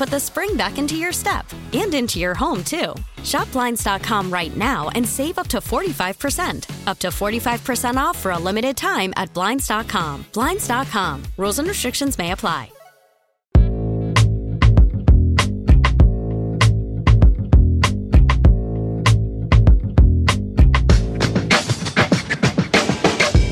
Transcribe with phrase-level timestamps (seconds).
[0.00, 2.94] put the spring back into your step and into your home, too.
[3.22, 6.88] Shop Blinds.com right now and save up to 45%.
[6.88, 10.24] Up to 45% off for a limited time at Blinds.com.
[10.32, 11.22] Blinds.com.
[11.36, 12.72] Rules and restrictions may apply.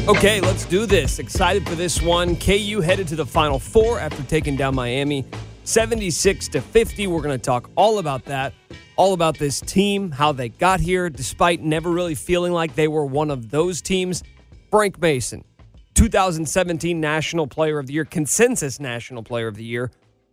[0.08, 1.18] Okay, let's do this.
[1.18, 2.34] Excited for this one.
[2.36, 5.27] KU headed to the Final Four after taking down Miami
[5.69, 7.08] 76 to 50.
[7.08, 8.55] We're going to talk all about that,
[8.97, 13.05] all about this team, how they got here, despite never really feeling like they were
[13.05, 14.22] one of those teams.
[14.70, 15.44] Frank Mason,
[15.92, 19.91] 2017 National Player of the Year, consensus National Player of the Year,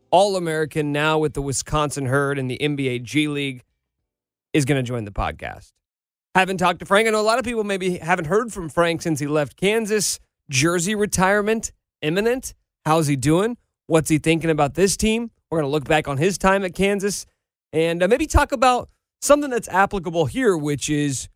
[0.09, 3.61] All American now with the Wisconsin Herd and the NBA G League,
[4.53, 5.73] is going to join the podcast.
[6.33, 7.09] Haven't talked to Frank.
[7.09, 10.21] I know a lot of people maybe haven't heard from Frank since he left Kansas.
[10.49, 12.53] Jersey retirement imminent.
[12.85, 13.57] How's he doing?
[13.87, 15.31] What's he thinking about this team?
[15.49, 17.25] We're going to look back on his time at Kansas
[17.71, 18.89] and uh, maybe talk about
[19.21, 21.29] something that's applicable here, which is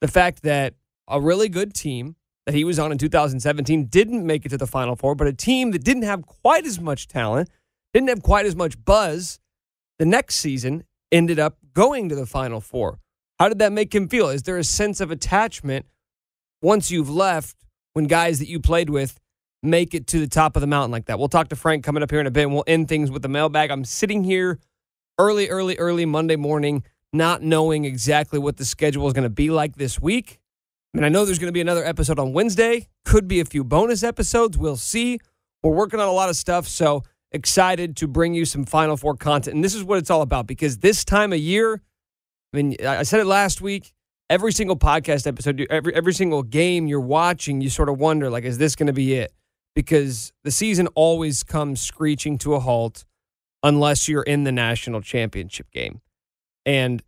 [0.00, 0.74] the fact that
[1.08, 2.16] a really good team
[2.46, 5.32] that he was on in 2017 didn't make it to the Final Four, but a
[5.32, 7.50] team that didn't have quite as much talent,
[7.92, 9.40] didn't have quite as much buzz,
[9.98, 13.00] the next season ended up going to the Final Four.
[13.38, 14.28] How did that make him feel?
[14.28, 15.86] Is there a sense of attachment
[16.62, 17.56] once you've left
[17.92, 19.18] when guys that you played with
[19.62, 21.18] make it to the top of the mountain like that?
[21.18, 23.22] We'll talk to Frank coming up here in a bit and we'll end things with
[23.22, 23.70] the mailbag.
[23.70, 24.58] I'm sitting here
[25.18, 29.50] early, early, early Monday morning, not knowing exactly what the schedule is going to be
[29.50, 30.38] like this week.
[30.94, 33.44] I mean, I know there's going to be another episode on Wednesday, could be a
[33.44, 34.56] few bonus episodes.
[34.56, 35.18] We'll see.
[35.62, 36.66] We're working on a lot of stuff.
[36.66, 37.02] So
[37.32, 39.54] excited to bring you some Final Four content.
[39.54, 41.82] And this is what it's all about because this time of year,
[42.52, 43.92] I mean, I said it last week.
[44.30, 48.44] Every single podcast episode, every every single game you're watching, you sort of wonder, like,
[48.44, 49.32] is this going to be it?
[49.78, 53.04] Because the season always comes screeching to a halt
[53.62, 56.00] unless you're in the national championship game.
[56.66, 57.00] And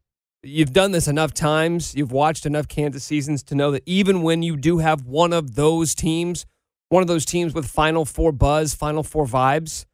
[0.45, 4.45] you've done this enough times, you've watched enough Kansas seasons to know that even when
[4.45, 6.47] you do have one of those teams,
[6.91, 9.85] one of those teams with Final Four buzz, Final Four vibes,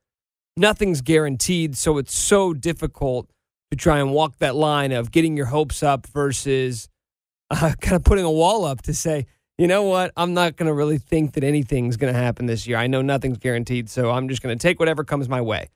[0.55, 1.79] nothing's guaranteed.
[1.79, 3.31] So it's so difficult
[3.71, 6.91] to try and walk that line of getting your hopes up versus
[7.51, 9.25] uh, kind of putting a wall up to say,
[9.59, 12.67] you know what, I'm not going to really think that anything's going to happen this
[12.67, 12.77] year.
[12.77, 15.69] I know nothing's guaranteed, so I'm just going to take whatever comes my way.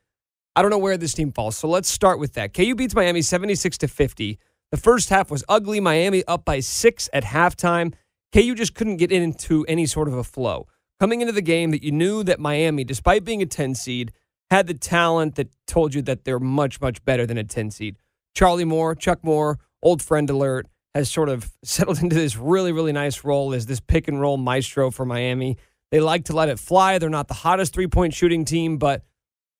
[0.55, 2.53] I don't know where this team falls, so let's start with that.
[2.53, 4.37] KU beats Miami 76 to 50.
[4.71, 5.79] The first half was ugly.
[5.79, 7.93] Miami up by six at halftime.
[8.33, 10.67] KU just couldn't get into any sort of a flow.
[10.99, 14.11] Coming into the game, that you knew that Miami, despite being a 10 seed,
[14.51, 17.95] had the talent that told you that they're much, much better than a 10 seed.
[18.35, 22.91] Charlie Moore, Chuck Moore, old friend alert, has sort of settled into this really, really
[22.91, 25.57] nice role as this pick and roll maestro for Miami.
[25.91, 26.97] They like to let it fly.
[26.97, 29.03] They're not the hottest three point shooting team, but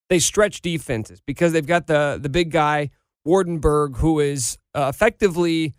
[0.10, 2.89] they stretch defenses because they've got the the big guy
[3.28, 5.74] Waardenburg, who is uh, effectively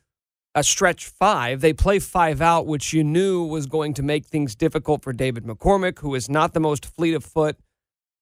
[0.54, 1.60] a stretch five.
[1.60, 5.44] They play five out, which you knew was going to make things difficult for David
[5.44, 7.56] McCormack, who is not the most fleet of foot.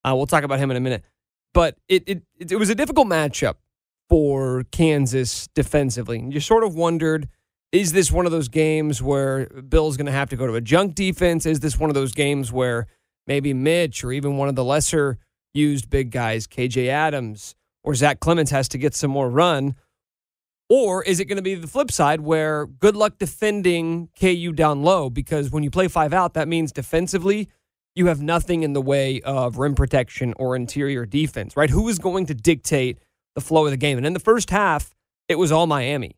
[0.05, 1.05] Uh, we'll talk about him in a minute.
[1.53, 3.55] But it, it it was a difficult matchup
[4.11, 6.21] for Kansas defensively.
[6.29, 7.29] You sort of wondered,
[7.73, 10.61] is this one of those games where Bill's going to have to go to a
[10.61, 11.47] junk defense?
[11.47, 12.89] Is this one of those games where
[13.29, 15.19] maybe Mitch or even one of the lesser
[15.55, 17.55] used big guys, KJ Adams
[17.85, 19.77] or Zach Clemence, has to get some more run?
[20.69, 24.83] Or is it going to be the flip side where good luck defending KU down
[24.83, 25.09] low?
[25.09, 27.49] Because when you play five out, that means defensively
[27.95, 31.71] you have nothing in the way of rim protection or interior defense, right?
[31.71, 32.99] Who is going to dictate
[33.35, 33.99] the flow of the game?
[33.99, 34.95] And in the first half,
[35.29, 36.17] it was all Miami.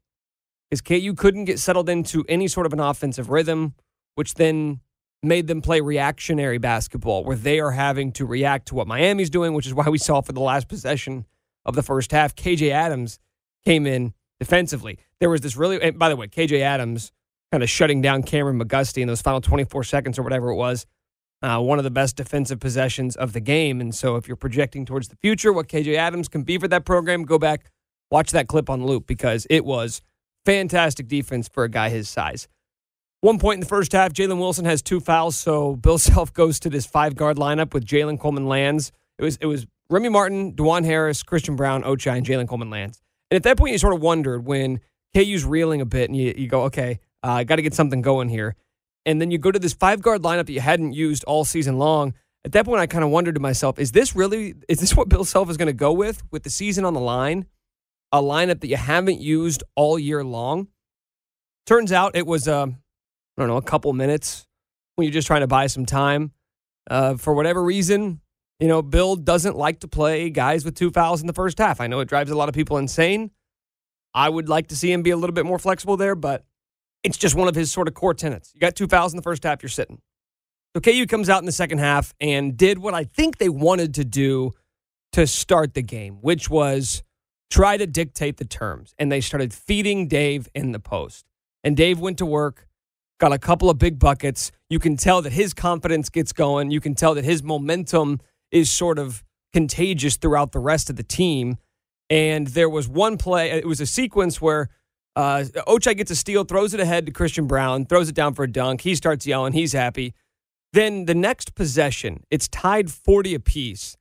[0.71, 3.75] Because KU couldn't get settled into any sort of an offensive rhythm,
[4.15, 4.81] which then
[5.23, 9.53] made them play reactionary basketball, where they are having to react to what Miami's doing,
[9.53, 11.27] which is why we saw for the last possession
[11.65, 13.19] of the first half, KJ Adams
[13.65, 14.99] came in defensively.
[15.21, 17.13] There was this really, and by the way, KJ Adams
[17.53, 20.87] kind of shutting down Kameron McGusty in those final 24 seconds or whatever it was.
[21.43, 23.81] Uh, one of the best defensive possessions of the game.
[23.81, 26.85] And so, if you're projecting towards the future, what KJ Adams can be for that
[26.85, 27.71] program, go back,
[28.11, 30.03] watch that clip on loop because it was
[30.45, 32.49] fantastic defense for a guy his size.
[33.23, 36.59] One point in the first half, Jalen Wilson has two fouls, so Bill Self goes
[36.61, 38.93] to this five guard lineup with Jalen Coleman Lands.
[39.19, 43.01] It was it was Remy Martin, Dajuan Harris, Christian Brown, Ochai, and Jalen Coleman Lands.
[43.31, 44.81] And at that point, you sort of wondered when
[45.15, 48.03] KU's reeling a bit, and you, you go, okay, uh, I got to get something
[48.03, 48.57] going here.
[49.05, 51.79] And then you go to this five guard lineup that you hadn't used all season
[51.79, 52.15] long.
[52.45, 55.09] At that point, I kind of wondered to myself, is this really, is this what
[55.09, 57.47] Bill Self is going to go with with the season on the line?
[58.13, 60.69] A lineup that you haven't used all year long?
[61.67, 64.47] Turns out it was, uh, I don't know, a couple minutes
[64.97, 66.33] when you're just trying to buy some time.
[66.91, 68.21] Uh, for whatever reason,
[68.59, 71.81] you know, Bill doesn't like to play guys with two fouls in the first half.
[71.81, 73.31] I know it drives a lot of people insane.
[74.15, 76.45] I would like to see him be a little bit more flexible there, but
[77.03, 78.53] it's just one of his sort of core tenets.
[78.55, 80.01] You got two fouls in the first half, you're sitting.
[80.75, 83.95] So KU comes out in the second half and did what I think they wanted
[83.95, 84.53] to do
[85.13, 87.03] to start the game, which was
[87.51, 88.95] try to dictate the terms.
[88.99, 91.27] And they started feeding Dave in the post.
[91.63, 92.67] And Dave went to work,
[93.21, 94.51] got a couple of big buckets.
[94.71, 96.71] You can tell that his confidence gets going.
[96.71, 98.21] You can tell that his momentum
[98.51, 99.23] is sort of
[99.53, 101.59] contagious throughout the rest of the team.
[102.09, 104.71] And there was one play, it was a sequence where
[105.17, 108.45] uh, Ochai gets a steal, throws it ahead to Christian Brown, throws it down for
[108.45, 108.83] a dunk.
[108.83, 109.53] He starts yelling.
[109.53, 110.15] He's happy.
[110.73, 113.97] Then the next possession, it's tied 40 apiece.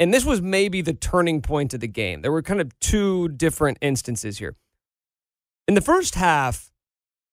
[0.00, 2.22] And this was maybe the turning point of the game.
[2.22, 4.56] There were kind of two different instances here.
[5.68, 6.72] In the first half,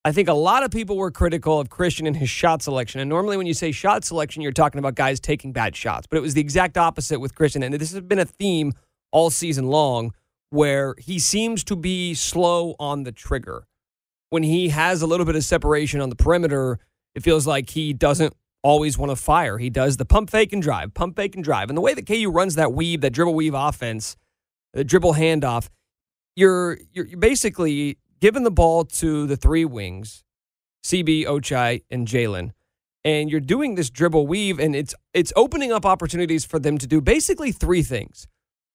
[0.04, 3.00] I think a lot of people were critical of Christian and his shot selection.
[3.00, 6.06] And normally, when you say shot selection, you're talking about guys taking bad shots.
[6.06, 7.64] But it was the exact opposite with Christian.
[7.64, 8.72] And this has been a theme
[9.10, 10.14] all season long
[10.50, 13.66] where he seems to be slow on the trigger.
[14.28, 16.78] When he has a little bit of separation on the perimeter,
[17.14, 19.58] it feels like he doesn't always want to fire.
[19.58, 21.70] He does the pump fake and drive, pump fake and drive.
[21.70, 24.16] And the way that KU runs that weave, that dribble weave offense,
[24.72, 25.68] the dribble handoff,
[26.36, 30.24] you're you're basically giving the ball to the three wings,
[30.84, 32.52] CB, Ochai, and Jalen.
[33.02, 36.86] And you're doing this dribble weave, and it's it's opening up opportunities for them to
[36.86, 38.26] do basically three things.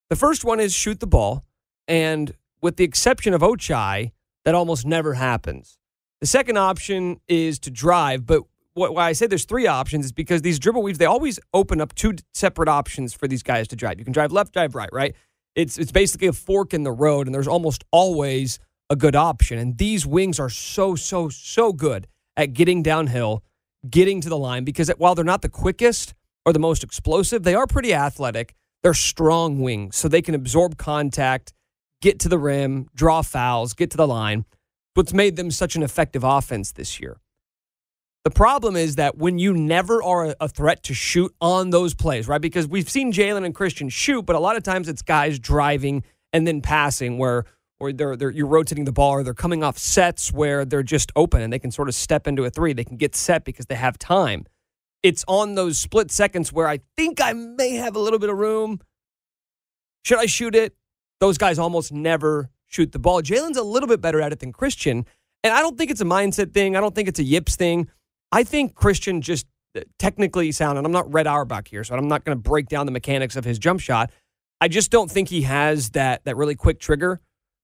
[0.09, 1.45] The first one is shoot the ball.
[1.87, 4.11] And with the exception of Ochai,
[4.43, 5.77] that almost never happens.
[6.21, 8.43] The second option is to drive, but
[8.73, 11.79] what, why I say there's three options is because these dribble weaves, they always open
[11.79, 13.99] up two separate options for these guys to drive.
[13.99, 15.15] You can drive left, drive right, right?
[15.55, 18.59] It's, it's basically a fork in the road, and there's almost always
[18.89, 19.57] a good option.
[19.57, 23.43] And these wings are so, so, so good at getting downhill,
[23.89, 26.13] getting to the line, because while they're not the quickest
[26.45, 28.55] or the most explosive, they are pretty athletic.
[28.83, 31.53] They're strong wings, so they can absorb contact
[32.05, 34.45] get to the rim, draw fouls, get to the line.
[34.93, 37.17] What's made them such an effective offense this year.
[38.23, 42.27] The problem is that when you never are a threat to shoot on those plays,
[42.27, 42.39] right?
[42.39, 46.03] Because we've seen Jalen and Christian shoot, but a lot of times it's guys driving
[46.31, 47.45] and then passing where
[47.79, 51.11] or they're, they're you're rotating the ball or they're coming off sets where they're just
[51.15, 52.73] open and they can sort of step into a three.
[52.73, 54.45] They can get set because they have time.
[55.01, 58.37] It's on those split seconds where I think I may have a little bit of
[58.37, 58.79] room.
[60.03, 60.75] Should I shoot it?
[61.19, 63.21] Those guys almost never shoot the ball.
[63.21, 65.05] Jalen's a little bit better at it than Christian.
[65.43, 66.75] And I don't think it's a mindset thing.
[66.75, 67.89] I don't think it's a yips thing.
[68.31, 69.45] I think Christian just
[69.75, 72.67] uh, technically sound, and I'm not Red Auerbach here, so I'm not going to break
[72.67, 74.11] down the mechanics of his jump shot.
[74.59, 77.21] I just don't think he has that that really quick trigger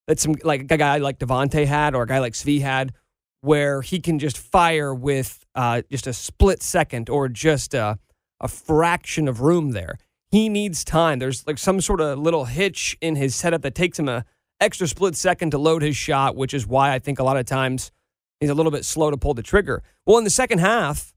[0.08, 2.94] that some like a guy like Devonte had or a guy like Svi had,
[3.42, 7.98] where he can just fire with uh, just a split second or just a,
[8.40, 9.98] a fraction of room there
[10.32, 11.20] he needs time.
[11.20, 14.26] There's like some sort of little hitch in his setup that takes him a
[14.60, 17.46] extra split second to load his shot, which is why I think a lot of
[17.46, 17.92] times
[18.40, 19.84] he's a little bit slow to pull the trigger.
[20.06, 21.14] Well, in the second half,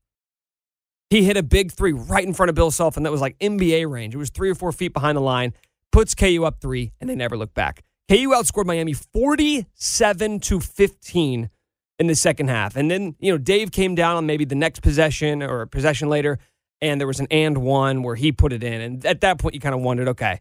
[1.11, 3.38] he hit a big three right in front of Bill Self, and that was like
[3.38, 4.14] NBA range.
[4.14, 5.52] It was three or four feet behind the line,
[5.92, 7.85] puts KU up three, and they never look back.
[8.09, 11.50] KU outscored Miami 47 to 15
[11.99, 12.76] in the second half.
[12.76, 16.38] And then, you know, Dave came down on maybe the next possession or possession later
[16.85, 18.81] and there was an and one where he put it in.
[18.81, 20.41] And at that point, you kind of wondered, okay,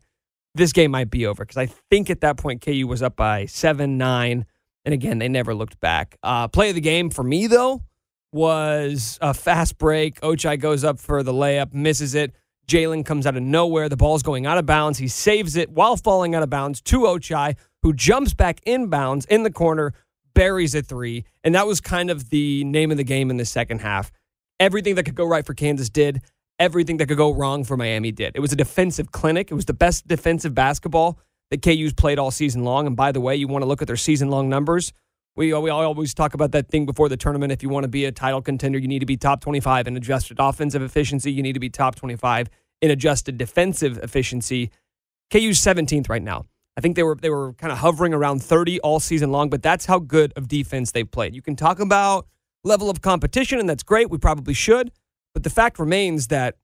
[0.56, 3.46] this game might be over because I think at that point KU was up by
[3.46, 4.46] seven nine,
[4.86, 6.18] and again they never looked back.
[6.22, 7.82] Uh, play of the game for me though
[8.32, 10.20] was a fast break.
[10.22, 12.34] Ochai goes up for the layup, misses it.
[12.68, 13.90] Jalen comes out of nowhere.
[13.90, 14.98] The ball's going out of bounds.
[14.98, 19.44] He saves it while falling out of bounds to Ochai, who jumps back inbounds in
[19.44, 19.94] the corner,
[20.34, 21.26] buries a three.
[21.44, 24.12] And that was kind of the name of the game in the second half.
[24.60, 26.22] Everything that could go right for Kansas did.
[26.64, 28.32] Everything that could go wrong for Miami did.
[28.36, 29.52] It was a defensive clinic.
[29.52, 31.20] It was the best defensive basketball
[31.52, 32.88] that KU's played all season long.
[32.88, 34.94] And by the way, you want to look at their season long numbers.
[35.36, 37.52] We, we always talk about that thing before the tournament.
[37.52, 39.98] If you want to be a title contender, you need to be top 25 in
[39.98, 41.34] adjusted offensive efficiency.
[41.34, 42.50] You need to be top 25
[42.82, 44.72] in adjusted defensive efficiency.
[45.32, 46.46] KU's 17th right now.
[46.78, 49.62] I think they were they were kind of hovering around 30 all season long, but
[49.62, 51.36] that's how good of defense they've played.
[51.36, 52.26] You can talk about
[52.64, 54.10] level of competition, and that's great.
[54.10, 54.92] We probably should,
[55.34, 56.56] but the fact remains that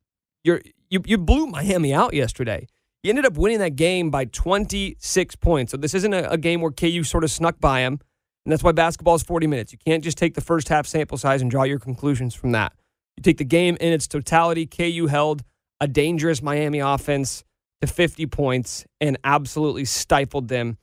[0.43, 0.59] you
[0.89, 2.67] you blew Miami out yesterday.
[3.03, 5.71] You ended up winning that game by 26 points.
[5.71, 7.99] So this isn't a, a game where KU sort of snuck by them.
[8.45, 9.71] And that's why basketball is 40 minutes.
[9.71, 12.73] You can't just take the first half sample size and draw your conclusions from that.
[13.15, 14.65] You take the game in its totality.
[14.65, 15.43] KU held
[15.79, 17.43] a dangerous Miami offense
[17.81, 20.77] to 50 points and absolutely stifled them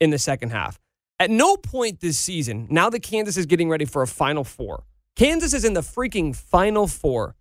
[0.00, 0.78] in the second half.
[1.20, 4.84] At no point this season, now that Kansas is getting ready for a Final Four,
[5.16, 7.36] Kansas is in the freaking Final Four.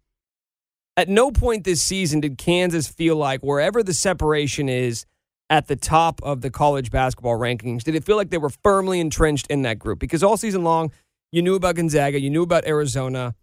[0.98, 5.06] At no point this season did Kansas feel like wherever the separation is
[5.50, 9.00] at the top of the college basketball rankings, did it feel like they were firmly
[9.00, 10.00] entrenched in that group?
[10.00, 10.92] Because all season long,
[11.32, 13.36] you knew about Gonzaga, you knew about Arizona.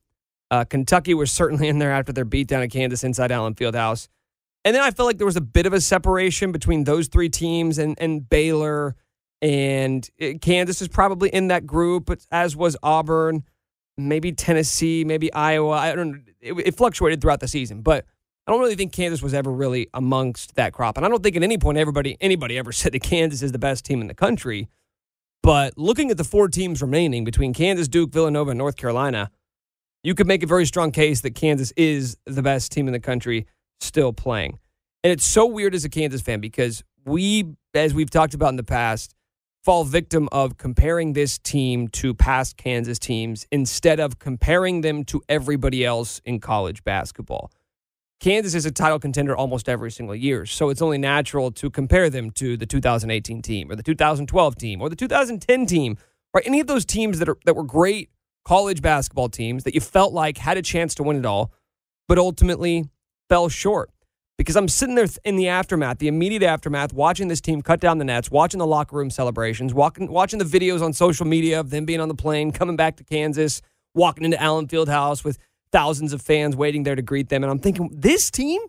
[0.50, 4.08] Uh, Kentucky was certainly in there after their beatdown at Kansas inside Allen Fieldhouse.
[4.64, 7.28] And then I felt like there was a bit of a separation between those three
[7.30, 8.94] teams and, and Baylor.
[9.40, 13.44] And uh, Kansas is probably in that group, but as was Auburn,
[13.98, 15.72] maybe Tennessee, maybe Iowa.
[15.72, 18.06] I don't it, it fluctuated throughout the season, but
[18.46, 20.96] I don't really think Kansas was ever really amongst that crop.
[20.96, 23.58] And I don't think at any point everybody anybody ever said that Kansas is the
[23.58, 24.68] best team in the country.
[25.42, 29.30] But looking at the four teams remaining between Kansas, Duke, Villanova, and North Carolina,
[30.02, 33.00] you could make a very strong case that Kansas is the best team in the
[33.00, 33.46] country
[33.80, 34.58] still playing.
[35.04, 38.56] And it's so weird as a Kansas fan because we, as we've talked about in
[38.56, 39.14] the past,
[39.68, 45.20] fall victim of comparing this team to past Kansas teams instead of comparing them to
[45.28, 47.52] everybody else in college basketball.
[48.18, 52.08] Kansas is a title contender almost every single year, so it's only natural to compare
[52.08, 55.98] them to the 2018 team or the 2012 team or the 2010 team
[56.32, 58.08] or any of those teams that are that were great
[58.46, 61.52] college basketball teams that you felt like had a chance to win it all,
[62.08, 62.86] but ultimately
[63.28, 63.90] fell short
[64.38, 67.98] because I'm sitting there in the aftermath, the immediate aftermath, watching this team cut down
[67.98, 71.70] the nets, watching the locker room celebrations, walking, watching the videos on social media of
[71.70, 73.60] them being on the plane, coming back to Kansas,
[73.94, 75.38] walking into Allen Fieldhouse with
[75.72, 77.42] thousands of fans waiting there to greet them.
[77.42, 78.62] And I'm thinking, this team,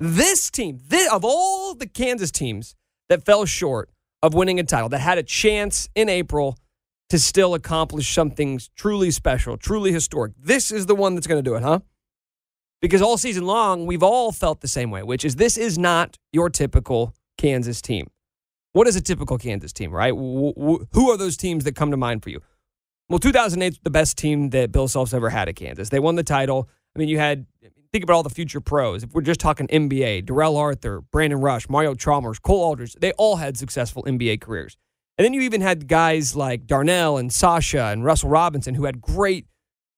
[0.00, 2.74] this team, this, of all the Kansas teams
[3.10, 3.90] that fell short
[4.22, 6.56] of winning a title, that had a chance in April
[7.10, 11.48] to still accomplish something truly special, truly historic, this is the one that's going to
[11.48, 11.80] do it, huh?
[12.82, 16.18] Because all season long, we've all felt the same way, which is this is not
[16.32, 18.08] your typical Kansas team.
[18.72, 20.12] What is a typical Kansas team, right?
[20.12, 22.40] Who are those teams that come to mind for you?
[23.08, 25.88] Well, 2008 is the best team that Bill Self's ever had at Kansas.
[25.88, 26.68] They won the title.
[26.94, 27.46] I mean, you had,
[27.92, 29.04] think about all the future pros.
[29.04, 33.36] If we're just talking NBA, Darrell Arthur, Brandon Rush, Mario Chalmers, Cole Aldrich, they all
[33.36, 34.76] had successful NBA careers.
[35.16, 39.00] And then you even had guys like Darnell and Sasha and Russell Robinson who had
[39.00, 39.46] great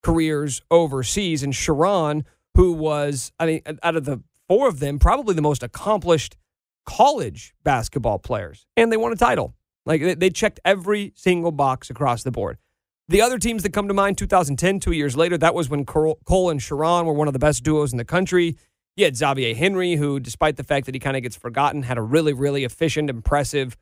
[0.02, 2.24] careers overseas, and Sherron,
[2.58, 6.36] who was, I mean, out of the four of them, probably the most accomplished
[6.84, 8.66] college basketball players.
[8.76, 9.54] And they won a title.
[9.86, 12.58] Like they checked every single box across the board.
[13.06, 16.16] The other teams that come to mind, 2010, two years later, that was when Cole
[16.50, 18.56] and Sherron were one of the best duos in the country.
[18.96, 21.96] You had Xavier Henry, who, despite the fact that he kind of gets forgotten, had
[21.96, 23.76] a really, really efficient, impressive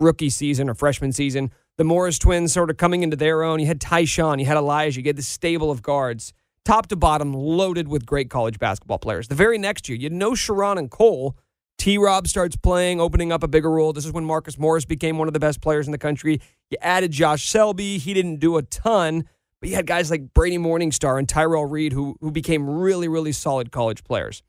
[0.00, 1.52] rookie season or freshman season.
[1.78, 3.60] The Morris twins sort of coming into their own.
[3.60, 6.32] You had Tyshawn, you had Elijah, you had this stable of guards
[6.66, 9.28] top to bottom, loaded with great college basketball players.
[9.28, 11.36] The very next year, you know Sherron and Cole.
[11.78, 13.92] T Rob starts playing, opening up a bigger role.
[13.92, 16.40] This is when Marcus Morris became one of the best players in the country.
[16.70, 17.98] You added Josh Selby.
[17.98, 19.24] He didn't do a ton,
[19.60, 23.32] but you had guys like Brady Morningstar and Tyrel Reed who, who became really, really
[23.32, 24.42] solid college players.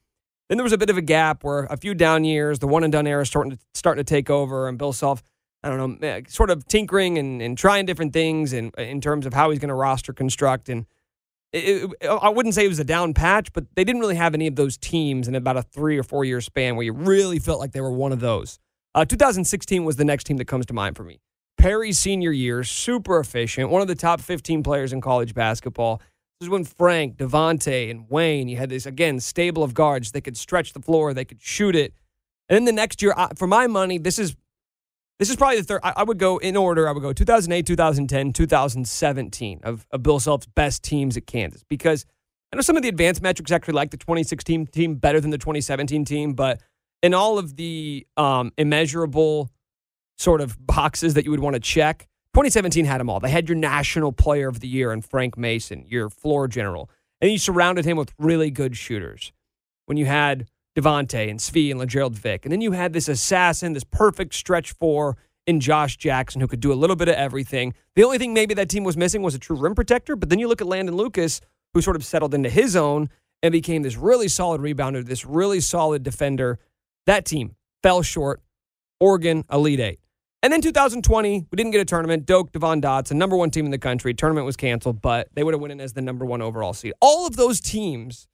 [0.50, 2.84] Then there was a bit of a gap where a few down years, the one
[2.84, 5.22] and done era starting to, starting to take over, and Bill Self,
[5.62, 9.26] I don't know, eh, sort of tinkering and, and trying different things in, in terms
[9.26, 10.70] of how he's going to roster construct.
[10.70, 10.86] And
[11.54, 14.34] it, it, I wouldn't say it was a down patch, but they didn't really have
[14.34, 17.40] any of those teams in about a three or four year span where you really
[17.40, 18.60] felt like they were one of those.
[18.94, 21.20] Uh, 2016 was the next team that comes to mind for me.
[21.58, 26.02] Perry's senior year, super efficient, one of the top 15 players in college basketball.
[26.40, 30.12] This is when Frank, Devonte, and Wayne, you had this, again, stable of guards.
[30.12, 31.94] They could stretch the floor, they could shoot it.
[32.50, 34.36] And then the next year, for my money, this is
[35.20, 35.82] This is probably the third.
[35.84, 36.88] I, I would go in order.
[36.88, 42.06] I would go 2008, 2010, 2017 of, of Bill Self's best teams at Kansas because
[42.52, 45.38] I know some of the advanced metrics actually like the 2016 team better than the
[45.38, 46.62] 2017 team, but
[47.02, 49.50] in all of the um, immeasurable
[50.18, 53.20] sort of boxes that you would want to check, 2017 had them all.
[53.20, 56.90] They had your national player of the year and Frank Mason, your floor general,
[57.22, 59.32] and you surrounded him with really good shooters.
[59.88, 63.74] When you had Devonte and Svi and Lagerald Vick, and then you had this assassin,
[63.74, 65.18] this perfect stretch four
[65.48, 67.74] in Josh Jackson who could do a little bit of everything.
[67.96, 70.38] The only thing maybe that team was missing was a true rim protector, but then
[70.38, 71.42] you look at Landen Lucas,
[71.74, 73.10] who sort of settled into his own
[73.42, 76.60] and became this really solid rebounder, this really solid defender.
[77.08, 78.42] That team fell short.
[79.00, 80.00] Oregon, Elite Eight.
[80.44, 82.26] And then 2020, we didn't get a tournament.
[82.26, 84.14] Doke, Devon Dotson, number one team in the country.
[84.14, 86.94] Tournament was canceled, but they would have won it as the number one overall seed.
[87.02, 88.28] All of those teams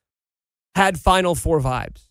[0.76, 2.08] had Final Four vibes.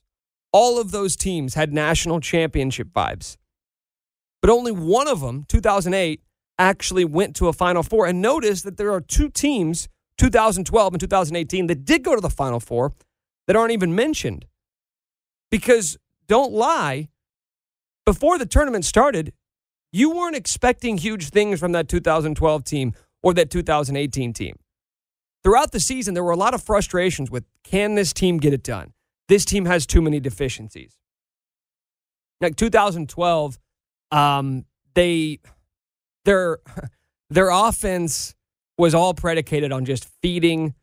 [0.52, 3.36] All of those teams had national championship vibes.
[4.40, 6.20] But only one of them, 2008,
[6.58, 8.06] actually went to a Final Four.
[8.06, 12.30] And notice that there are two teams, 2012 and 2018, that did go to the
[12.30, 12.92] Final Four
[13.46, 14.46] that aren't even mentioned.
[15.50, 17.08] Because don't lie,
[18.04, 19.32] before the tournament started,
[19.92, 24.56] you weren't expecting huge things from that 2012 team or that 2018 team.
[25.42, 28.62] Throughout the season, there were a lot of frustrations with can this team get it
[28.62, 28.92] done?
[29.32, 30.94] This team has too many deficiencies.
[32.42, 33.58] Like 2012,
[34.10, 35.38] um, they
[36.26, 36.58] their
[37.30, 38.34] their offense
[38.76, 40.74] was all predicated on just feeding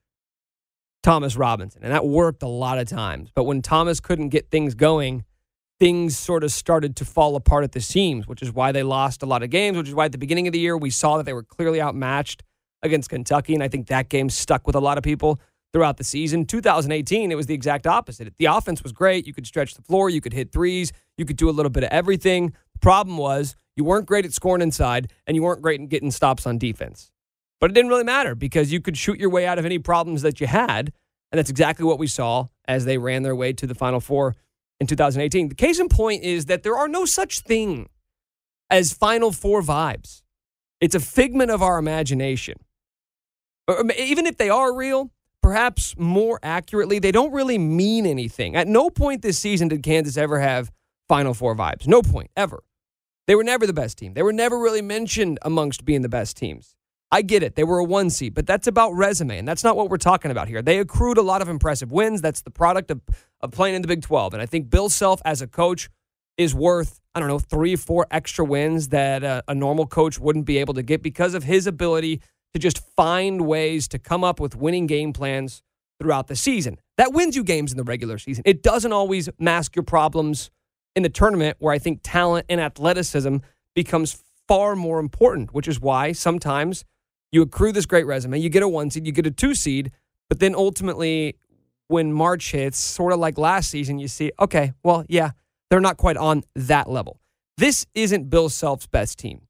[1.03, 3.29] Thomas Robinson, and that worked a lot of times.
[3.35, 5.25] But when Thomas couldn't get things going,
[5.79, 9.21] things sort of started to fall apart at the seams, which is why they lost
[9.21, 11.17] a lot of games, which is why at the beginning of the year we saw
[11.17, 12.41] that they were clearly outmatched
[12.81, 13.53] against Kentucky.
[13.53, 15.39] And I think that game stuck with a lot of people
[15.73, 16.45] throughout the season.
[16.45, 18.33] 2018, it was the exact opposite.
[18.37, 19.27] The offense was great.
[19.27, 21.83] You could stretch the floor, you could hit threes, you could do a little bit
[21.83, 22.53] of everything.
[22.73, 26.11] The problem was you weren't great at scoring inside and you weren't great at getting
[26.11, 27.11] stops on defense.
[27.59, 30.21] But it didn't really matter because you could shoot your way out of any problems
[30.21, 30.93] that you had.
[31.31, 34.35] And that's exactly what we saw as they ran their way to the Final Four
[34.79, 35.49] in 2018.
[35.49, 37.89] The case in point is that there are no such thing
[38.69, 40.23] as Final Four vibes.
[40.81, 42.55] It's a figment of our imagination.
[43.97, 48.55] Even if they are real, perhaps more accurately, they don't really mean anything.
[48.55, 50.71] At no point this season did Kansas ever have
[51.07, 51.87] Final Four vibes.
[51.87, 52.63] No point, ever.
[53.27, 54.13] They were never the best team.
[54.13, 56.75] They were never really mentioned amongst being the best teams.
[57.11, 57.55] I get it.
[57.55, 60.29] They were a one seed, but that's about resume, and that's not what we're talking
[60.29, 60.61] about here.
[60.61, 62.21] They accrued a lot of impressive wins.
[62.21, 63.01] That's the product of,
[63.41, 64.33] of playing in the Big 12.
[64.33, 65.89] And I think Bill Self, as a coach,
[66.37, 70.45] is worth, I don't know, three, four extra wins that a, a normal coach wouldn't
[70.45, 72.21] be able to get because of his ability
[72.53, 75.61] to just find ways to come up with winning game plans
[75.99, 76.77] throughout the season.
[76.97, 78.43] That wins you games in the regular season.
[78.45, 80.49] It doesn't always mask your problems
[80.95, 83.37] in the tournament, where I think talent and athleticism
[83.75, 86.83] becomes far more important, which is why sometimes
[87.31, 89.91] you accrue this great resume, you get a one seed, you get a two seed,
[90.29, 91.35] but then ultimately,
[91.87, 95.31] when March hits, sort of like last season, you see, okay, well, yeah,
[95.69, 97.19] they're not quite on that level.
[97.57, 99.41] This isn't Bill Self's best team.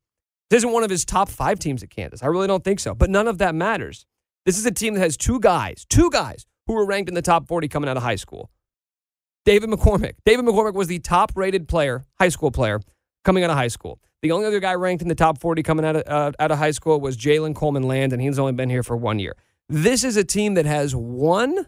[0.50, 2.24] This isn't one of his top five teams at Kansas.
[2.24, 4.06] I really don't think so, but none of that matters.
[4.46, 7.22] This is a team that has two guys, two guys who were ranked in the
[7.22, 8.50] top 40 coming out of high school.
[9.46, 10.14] David McCormack.
[10.26, 12.80] David McCormack was the top rated player, high school player,
[13.26, 14.00] coming out of high school.
[14.22, 16.60] The only other guy ranked in the top 40 coming out of, uh, out of
[16.60, 19.36] high school was Jalen Coleman Land, and he's only been here for one year.
[19.68, 21.66] This is a team that has one,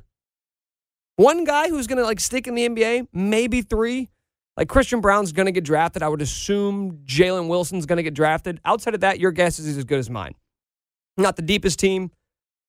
[1.15, 4.11] one guy who's going to like stick in the NBA, maybe three.
[4.58, 6.04] Like Christian Brown's going to get drafted.
[6.04, 8.60] I would assume Jalen Wilson's going to get drafted.
[8.66, 10.36] Outside of that, your guess is as good as mine.
[11.18, 12.12] Not the deepest team.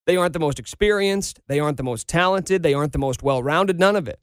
[0.05, 1.39] They aren't the most experienced.
[1.47, 2.63] They aren't the most talented.
[2.63, 3.79] They aren't the most well rounded.
[3.79, 4.19] None of it.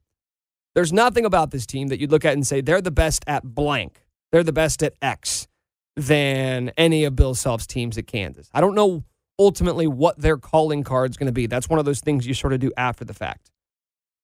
[0.74, 3.44] There's nothing about this team that you'd look at and say they're the best at
[3.44, 4.04] blank.
[4.30, 5.48] They're the best at X
[5.96, 8.48] than any of Bill Self's teams at Kansas.
[8.54, 9.04] I don't know
[9.38, 11.46] ultimately what their calling card is going to be.
[11.46, 13.50] That's one of those things you sort of do after the fact.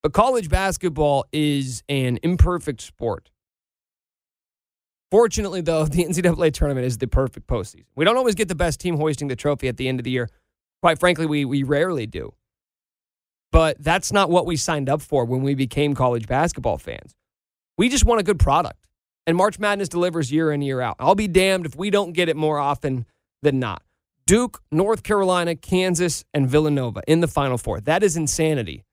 [0.07, 3.33] But college basketball is an imperfect sport.
[5.11, 7.87] Fortunately, though, the NCAA tournament is the perfect postseason.
[7.97, 10.13] We don't always get the best team hoisting the trophy at the end of the
[10.13, 10.29] year.
[10.81, 12.33] Quite frankly, we, we rarely do.
[13.51, 17.17] But that's not what we signed up for when we became college basketball fans.
[17.77, 18.87] We just want a good product.
[19.27, 20.95] And March Madness delivers year in, year out.
[21.01, 23.07] I'll be damned if we don't get it more often
[23.43, 23.83] than not.
[24.25, 27.81] Duke, North Carolina, Kansas, and Villanova in the Final Four.
[27.81, 28.85] That is insanity.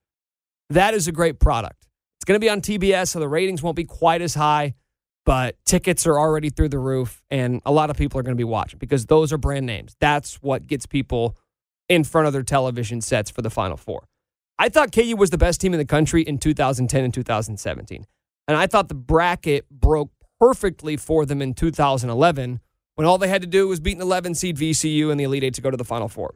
[0.73, 1.88] That is a great product.
[2.17, 4.73] It's going to be on TBS, so the ratings won't be quite as high,
[5.23, 8.39] but tickets are already through the roof, and a lot of people are going to
[8.39, 9.95] be watching because those are brand names.
[9.99, 11.38] That's what gets people
[11.89, 14.07] in front of their television sets for the Final Four.
[14.57, 18.05] I thought KU was the best team in the country in 2010 and 2017.
[18.47, 22.62] And I thought the bracket broke perfectly for them in 2011
[22.95, 25.43] when all they had to do was beat an 11 seed VCU in the Elite
[25.43, 26.33] Eight to go to the Final Four.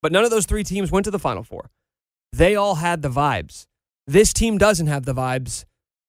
[0.00, 1.68] But none of those three teams went to the Final Four.
[2.32, 3.66] They all had the vibes.
[4.06, 5.64] This team doesn't have the vibes.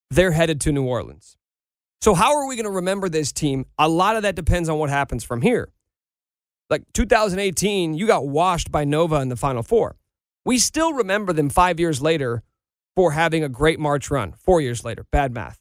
[0.09, 1.37] They're headed to New Orleans.
[2.01, 3.65] So, how are we going to remember this team?
[3.77, 5.69] A lot of that depends on what happens from here.
[6.69, 9.97] Like 2018, you got washed by Nova in the Final Four.
[10.45, 12.43] We still remember them five years later
[12.95, 14.33] for having a great March run.
[14.33, 15.59] Four years later, bad math.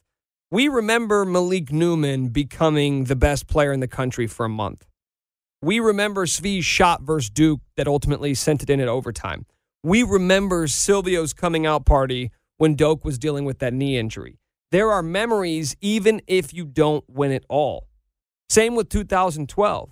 [0.51, 4.85] We remember Malik Newman becoming the best player in the country for a month.
[5.61, 9.45] We remember Svi's shot versus Duke that ultimately sent it in at overtime.
[9.83, 14.39] We remember Silvio's coming out party when Doke was dealing with that knee injury.
[14.71, 17.87] There are memories even if you don't win it all.
[18.49, 19.91] Same with 2012.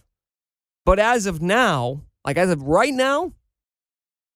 [0.86, 3.34] But as of now, like as of right now,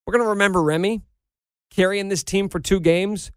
[0.05, 1.01] we're going to remember Remy
[1.71, 3.31] carrying this team for two games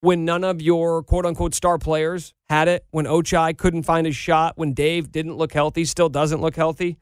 [0.00, 4.14] when none of your quote unquote star players had it, when Ochai couldn't find his
[4.14, 6.98] shot, when Dave didn't look healthy, still doesn't look healthy.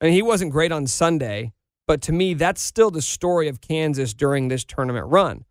[0.00, 1.54] And he wasn't great on Sunday,
[1.86, 5.44] but to me, that's still the story of Kansas during this tournament run.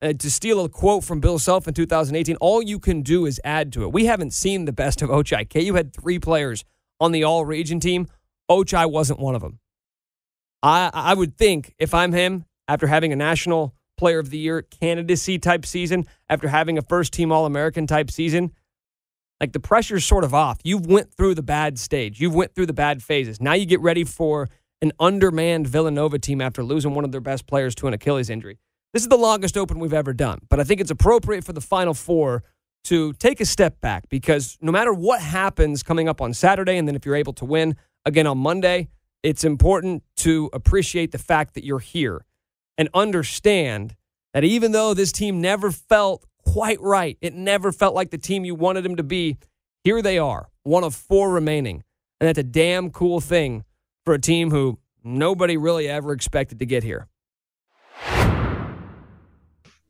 [0.00, 3.40] And to steal a quote from Bill Self in 2018, all you can do is
[3.42, 3.92] add to it.
[3.92, 5.48] We haven't seen the best of Ochai.
[5.48, 6.64] KU had three players
[7.00, 8.06] on the all region team.
[8.50, 9.60] Ochai wasn't one of them.
[10.62, 14.62] I, I would think if I'm him, after having a national player of the year
[14.62, 18.52] candidacy type season, after having a first team All American type season,
[19.40, 20.58] like the pressure's sort of off.
[20.64, 22.20] You've went through the bad stage.
[22.20, 23.40] You've went through the bad phases.
[23.40, 24.48] Now you get ready for
[24.84, 28.58] an undermanned Villanova team after losing one of their best players to an Achilles injury.
[28.92, 31.62] This is the longest open we've ever done, but I think it's appropriate for the
[31.62, 32.44] Final Four
[32.84, 36.86] to take a step back because no matter what happens coming up on Saturday, and
[36.86, 38.88] then if you're able to win again on Monday,
[39.22, 42.26] it's important to appreciate the fact that you're here
[42.76, 43.96] and understand
[44.34, 48.44] that even though this team never felt quite right, it never felt like the team
[48.44, 49.38] you wanted them to be,
[49.82, 51.82] here they are, one of four remaining.
[52.20, 53.64] And that's a damn cool thing
[54.04, 57.08] for a team who nobody really ever expected to get here.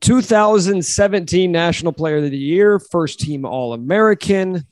[0.00, 4.66] 2017 National Player of the Year, first team All American,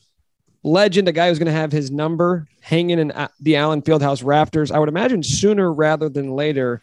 [0.63, 4.71] legend, a guy who's going to have his number hanging in the Allen Fieldhouse rafters.
[4.71, 6.83] I would imagine sooner rather than later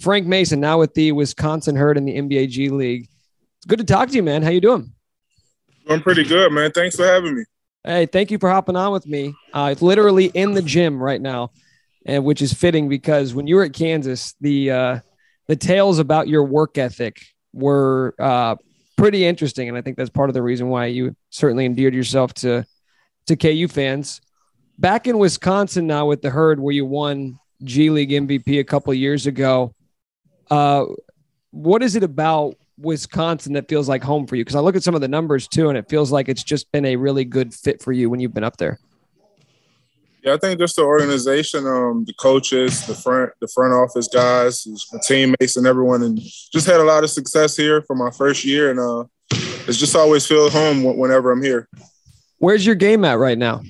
[0.00, 3.08] Frank Mason, now with the Wisconsin Herd in the NBA G League.
[3.58, 4.42] It's good to talk to you, man.
[4.42, 4.94] How you doing?
[5.88, 6.72] I'm pretty good, man.
[6.72, 7.44] Thanks for having me.
[7.84, 9.34] Hey, thank you for hopping on with me.
[9.52, 11.50] Uh, it's literally in the gym right now,
[12.06, 15.00] and which is fitting because when you were at Kansas, the uh,
[15.48, 18.56] the tales about your work ethic were uh,
[18.96, 22.34] pretty interesting, and I think that's part of the reason why you certainly endeared yourself
[22.34, 22.64] to
[23.26, 24.20] to KU fans.
[24.78, 28.94] Back in Wisconsin now with the Herd, where you won G League MVP a couple
[28.94, 29.74] years ago.
[30.50, 30.86] Uh,
[31.50, 34.44] what is it about Wisconsin that feels like home for you?
[34.44, 36.70] Because I look at some of the numbers too, and it feels like it's just
[36.72, 38.78] been a really good fit for you when you've been up there.
[40.22, 44.66] Yeah, I think just the organization, um, the coaches, the front, the front office guys,
[44.92, 46.20] my teammates, and everyone, and
[46.52, 49.04] just had a lot of success here for my first year, and uh,
[49.66, 51.68] it's just always feel home whenever I'm here.
[52.38, 53.62] Where's your game at right now?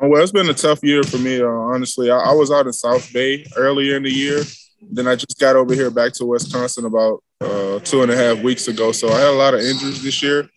[0.00, 2.10] Well, it's been a tough year for me, uh, honestly.
[2.10, 4.42] I, I was out in South Bay earlier in the year,
[4.80, 8.42] then I just got over here back to Wisconsin about uh, two and a half
[8.42, 8.92] weeks ago.
[8.92, 10.48] So I had a lot of injuries this year.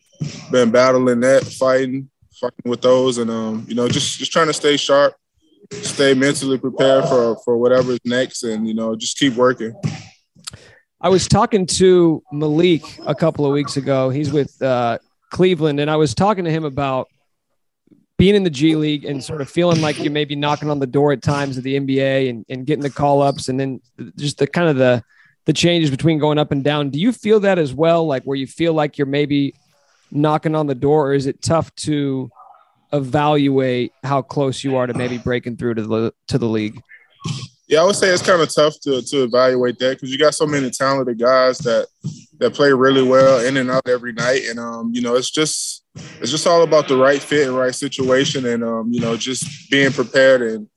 [0.51, 4.53] Been battling that, fighting, fighting with those, and um, you know, just just trying to
[4.53, 5.15] stay sharp,
[5.81, 9.73] stay mentally prepared for for whatever's next, and you know, just keep working.
[11.01, 14.09] I was talking to Malik a couple of weeks ago.
[14.09, 14.99] He's with uh,
[15.31, 17.07] Cleveland, and I was talking to him about
[18.17, 20.79] being in the G League and sort of feeling like you may be knocking on
[20.79, 23.81] the door at times of the NBA and, and getting the call ups and then
[24.15, 25.03] just the kind of the
[25.45, 26.89] the changes between going up and down.
[26.89, 28.07] Do you feel that as well?
[28.07, 29.55] Like where you feel like you're maybe
[30.09, 32.29] knocking on the door, or is it tough to
[32.93, 36.79] evaluate how close you are to maybe breaking through to the to the league?
[37.67, 40.35] Yeah, I would say it's kind of tough to to evaluate that because you got
[40.35, 41.87] so many talented guys that
[42.39, 45.83] that play really well in and out every night, and um, you know, it's just
[46.21, 49.71] it's just all about the right fit and right situation, and um, you know, just
[49.71, 50.67] being prepared and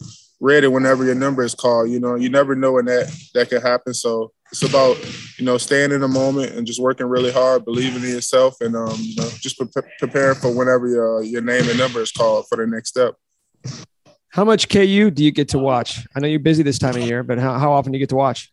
[0.41, 1.91] ready whenever your number is called.
[1.91, 3.95] You know, you never know when that that could happen.
[3.95, 4.97] So it's about
[5.39, 8.77] you know staying in the moment and just working really hard, believing in yourself, and
[8.77, 12.47] um, you know, just pre- preparing for whenever your your name and number is called
[12.49, 13.15] for the next step.
[14.31, 16.07] How much KU do you get to watch?
[16.15, 18.11] I know you're busy this time of year, but how, how often do you get
[18.11, 18.53] to watch?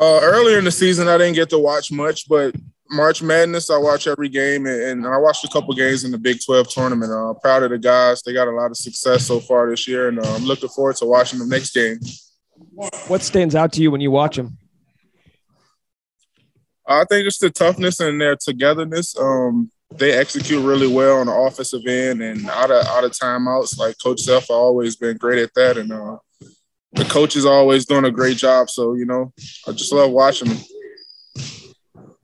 [0.00, 2.54] Uh, earlier in the season, I didn't get to watch much, but
[2.90, 6.38] March Madness, I watch every game, and, I watched a couple games in the Big
[6.44, 7.10] 12 tournament.
[7.10, 9.88] Uh, I'm proud of the guys; they got a lot of success so far this
[9.88, 11.98] year, and uh, I'm looking forward to watching the next game.
[13.08, 14.58] What stands out to you when you watch them?
[16.86, 19.18] I think just the toughness and their togetherness.
[19.18, 23.78] Um, they execute really well on the offensive end and out of out of timeouts.
[23.78, 26.18] Like Coach Self always been great at that, and uh,
[26.92, 28.70] the coach is always doing a great job.
[28.70, 29.32] So you know,
[29.66, 30.58] I just love watching them.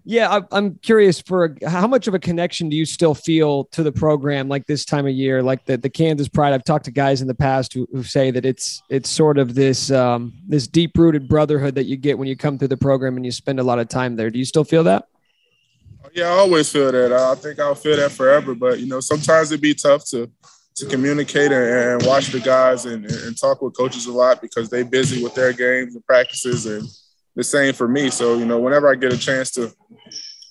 [0.05, 3.93] Yeah, I'm curious for how much of a connection do you still feel to the
[3.93, 6.53] program like this time of year, like the, the Kansas Pride?
[6.53, 9.55] I've talked to guys in the past who, who say that it's it's sort of
[9.55, 13.17] this um, this deep rooted brotherhood that you get when you come through the program
[13.17, 14.29] and you spend a lot of time there.
[14.29, 15.07] Do you still feel that?
[16.13, 17.13] Yeah, I always feel that.
[17.13, 18.57] I think I'll feel that forever.
[18.57, 20.29] But you know, sometimes it'd be tough to
[20.75, 24.69] to communicate and, and watch the guys and, and talk with coaches a lot because
[24.69, 26.89] they're busy with their games and practices and
[27.35, 28.11] the same for me.
[28.11, 29.73] So, you know, whenever I get a chance to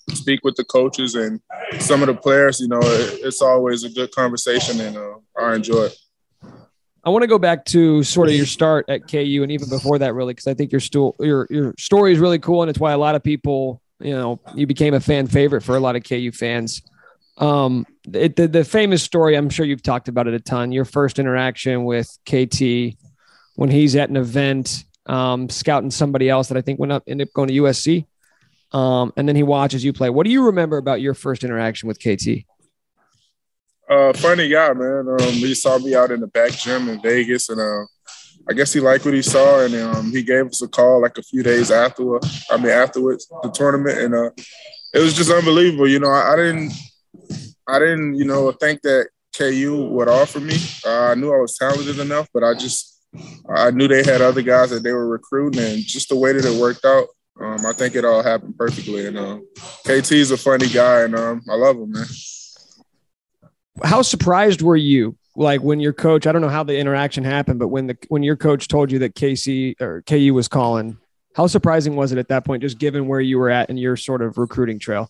[0.10, 1.40] speak with the coaches and
[1.80, 5.56] some of the players, you know, it, it's always a good conversation and uh, I
[5.56, 5.98] enjoy it.
[7.04, 9.98] I want to go back to sort of your start at KU and even before
[10.00, 12.78] that, really, because I think your, sto- your your story is really cool and it's
[12.78, 15.96] why a lot of people, you know, you became a fan favorite for a lot
[15.96, 16.84] of KU fans.
[17.38, 20.72] Um, it, the, the famous story, I'm sure you've talked about it a ton.
[20.72, 22.96] Your first interaction with KT
[23.56, 27.28] when he's at an event um, scouting somebody else that I think went up, ended
[27.28, 28.06] up going to USC.
[28.72, 30.10] Um, and then he watches you play.
[30.10, 32.46] What do you remember about your first interaction with KT?
[33.90, 35.10] Uh, funny guy, man.
[35.10, 37.86] Um, he saw me out in the back gym in Vegas, and uh,
[38.50, 41.18] I guess he liked what he saw, and um, he gave us a call like
[41.18, 42.18] a few days after.
[42.50, 44.30] I mean, afterwards the tournament, and uh,
[44.94, 45.90] it was just unbelievable.
[45.90, 46.72] You know, I, I, didn't,
[47.68, 50.56] I didn't, you know, think that KU would offer me.
[50.86, 53.01] Uh, I knew I was talented enough, but I just
[53.50, 56.46] I knew they had other guys that they were recruiting, and just the way that
[56.46, 57.08] it worked out,
[57.40, 59.08] um, I think it all happened perfectly.
[59.08, 59.40] And uh,
[59.84, 62.06] KT is a funny guy, and um, I love him, man.
[63.84, 66.26] How surprised were you, like when your coach?
[66.26, 69.00] I don't know how the interaction happened, but when the when your coach told you
[69.00, 70.98] that KC or KU was calling,
[71.36, 73.98] how surprising was it at that point, just given where you were at in your
[73.98, 75.10] sort of recruiting trail?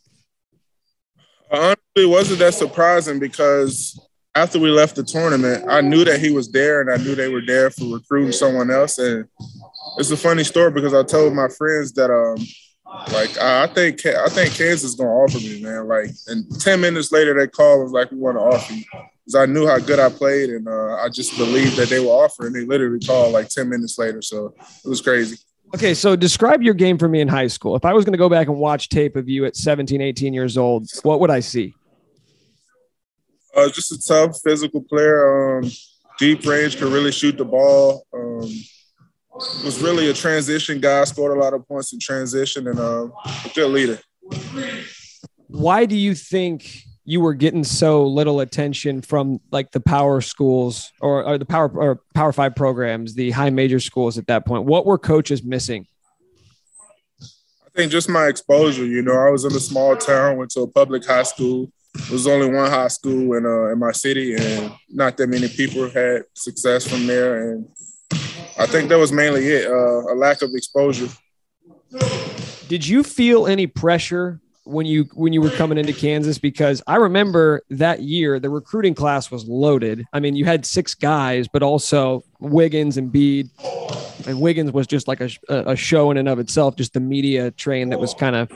[1.52, 4.00] Honestly, wasn't that surprising because
[4.36, 7.30] after we left the tournament, I knew that he was there, and I knew they
[7.30, 8.98] were there for recruiting someone else.
[8.98, 9.28] And
[9.98, 12.38] it's a funny story because I told my friends that, um,
[13.14, 15.88] like, I think I think Kansas is gonna offer me, man.
[15.88, 18.84] Like, and ten minutes later, they called was like, "We want to offer you,"
[19.26, 22.12] because I knew how good I played, and uh, I just believed that they were
[22.12, 22.54] offering.
[22.54, 25.38] They literally called like ten minutes later, so it was crazy.
[25.74, 27.78] Okay, so describe your game for me in high school.
[27.78, 30.34] If I was going to go back and watch tape of you at 17, 18
[30.34, 31.74] years old, what would I see?
[33.56, 35.60] Uh, just a tough physical player.
[35.60, 35.70] Um,
[36.18, 38.06] deep range, could really shoot the ball.
[38.14, 38.50] Um,
[39.64, 41.04] was really a transition guy.
[41.06, 44.00] Scored a lot of points in transition, and uh, a good leader.
[45.48, 50.92] Why do you think you were getting so little attention from like the power schools
[51.02, 54.66] or, or the power or power five programs, the high major schools at that point?
[54.66, 55.88] What were coaches missing?
[57.22, 58.86] I think just my exposure.
[58.86, 61.72] You know, I was in a small town, went to a public high school
[62.12, 65.90] was only one high school in uh, in my city, and not that many people
[65.90, 67.52] had success from there.
[67.52, 67.68] And
[68.60, 71.08] I think that was mainly it uh, a lack of exposure.
[72.68, 76.38] Did you feel any pressure when you when you were coming into Kansas?
[76.38, 80.06] Because I remember that year the recruiting class was loaded.
[80.14, 83.50] I mean, you had six guys, but also Wiggins and Bede.
[84.28, 87.50] And Wiggins was just like a, a show in and of itself, just the media
[87.52, 88.52] train that was kind of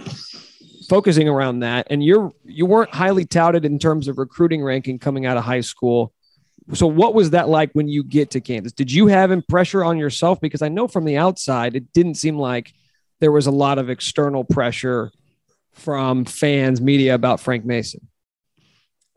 [0.87, 1.87] focusing around that.
[1.89, 5.61] And you're you weren't highly touted in terms of recruiting ranking coming out of high
[5.61, 6.13] school.
[6.73, 8.71] So what was that like when you get to Kansas?
[8.71, 10.41] Did you have pressure on yourself?
[10.41, 12.73] Because I know from the outside it didn't seem like
[13.19, 15.11] there was a lot of external pressure
[15.73, 18.07] from fans, media about Frank Mason.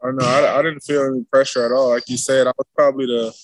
[0.03, 1.91] Oh no, I, I didn't feel any pressure at all.
[1.91, 3.35] Like you said, I was probably the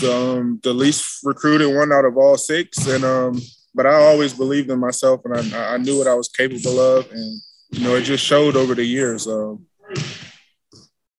[0.00, 3.40] the, um, the least recruited one out of all six, and um,
[3.74, 7.10] but I always believed in myself and I, I knew what I was capable of.
[7.10, 9.26] And, you know, it just showed over the years.
[9.26, 9.66] Um,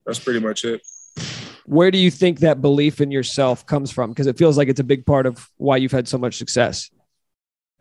[0.06, 0.82] that's pretty much it.
[1.66, 4.10] Where do you think that belief in yourself comes from?
[4.10, 6.90] Because it feels like it's a big part of why you've had so much success.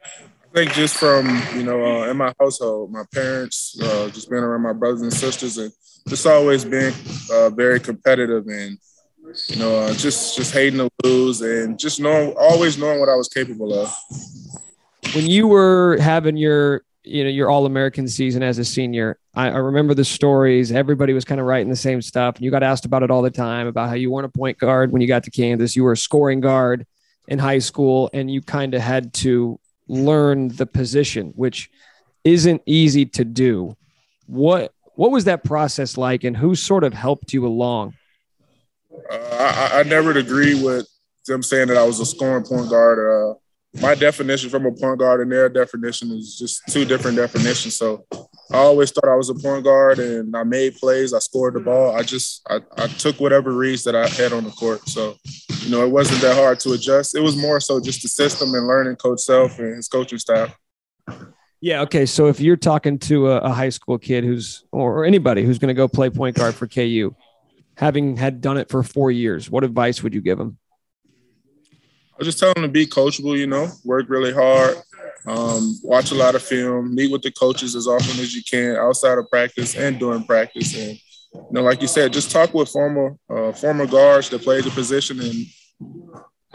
[0.04, 4.42] I think just from, you know, uh, in my household, my parents, uh, just being
[4.42, 5.72] around my brothers and sisters, and
[6.08, 6.92] just always being
[7.32, 8.76] uh, very competitive and,
[9.48, 13.14] you know, uh, just just hating to lose and just knowing, always knowing what I
[13.14, 13.94] was capable of
[15.14, 19.50] when you were having your you know your all american season as a senior I,
[19.50, 20.72] I, remember the stories.
[20.72, 23.22] Everybody was kind of writing the same stuff and you got asked about it all
[23.22, 25.76] the time about how you weren't a point guard when you got to kansas.
[25.76, 26.86] You were a scoring guard
[27.28, 31.70] in high school and you kind of had to learn the position which
[32.24, 33.76] isn't easy to do.
[34.26, 37.94] What what was that process like and who sort of helped you along?
[39.10, 40.88] Uh, I, I never agree with
[41.26, 43.34] them saying that i was a scoring point guard uh,
[43.80, 47.76] my definition from a point guard and their definition is just two different definitions.
[47.76, 48.04] So
[48.52, 51.14] I always thought I was a point guard and I made plays.
[51.14, 51.94] I scored the ball.
[51.94, 54.88] I just I, I took whatever reads that I had on the court.
[54.88, 55.14] So,
[55.62, 57.16] you know, it wasn't that hard to adjust.
[57.16, 60.56] It was more so just the system and learning Coach Self and his coaching staff.
[61.60, 61.82] Yeah.
[61.82, 62.06] Okay.
[62.06, 65.68] So if you're talking to a, a high school kid who's or anybody who's going
[65.68, 67.14] to go play point guard for KU,
[67.76, 70.58] having had done it for four years, what advice would you give them?
[72.20, 73.36] I just tell them to be coachable.
[73.38, 74.76] You know, work really hard,
[75.26, 78.76] um, watch a lot of film, meet with the coaches as often as you can
[78.76, 80.98] outside of practice and during practice, and
[81.34, 84.70] you know, like you said, just talk with former uh, former guards that played the
[84.70, 85.46] position, and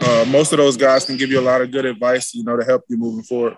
[0.00, 2.34] uh, most of those guys can give you a lot of good advice.
[2.34, 3.56] You know, to help you moving forward.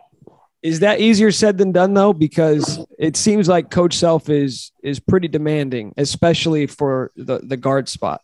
[0.62, 2.12] Is that easier said than done though?
[2.12, 7.88] Because it seems like Coach Self is is pretty demanding, especially for the the guard
[7.88, 8.22] spot.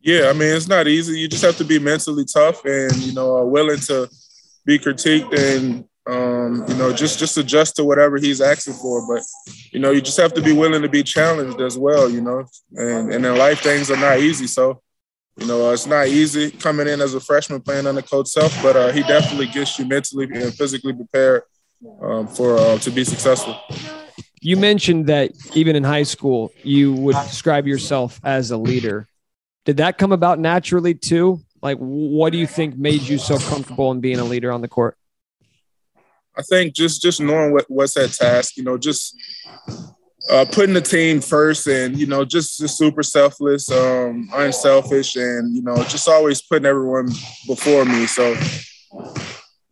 [0.00, 1.18] Yeah, I mean it's not easy.
[1.20, 4.08] You just have to be mentally tough and you know willing to
[4.64, 9.06] be critiqued and um, you know just just adjust to whatever he's asking for.
[9.14, 9.22] But
[9.72, 12.08] you know you just have to be willing to be challenged as well.
[12.08, 14.46] You know, and and in life things are not easy.
[14.46, 14.80] So
[15.40, 18.54] you know, uh, it's not easy coming in as a freshman playing under Coach Self,
[18.62, 21.42] but uh, he definitely gets you mentally and physically prepared
[22.02, 23.58] um, for uh, to be successful.
[24.42, 29.06] You mentioned that even in high school, you would describe yourself as a leader.
[29.64, 31.40] Did that come about naturally too?
[31.62, 34.68] Like, what do you think made you so comfortable in being a leader on the
[34.68, 34.96] court?
[36.36, 39.14] I think just just knowing what, what's that task, you know, just
[40.30, 45.54] uh, putting the team first and you know just, just super selfless um, unselfish and
[45.54, 47.08] you know just always putting everyone
[47.46, 48.36] before me so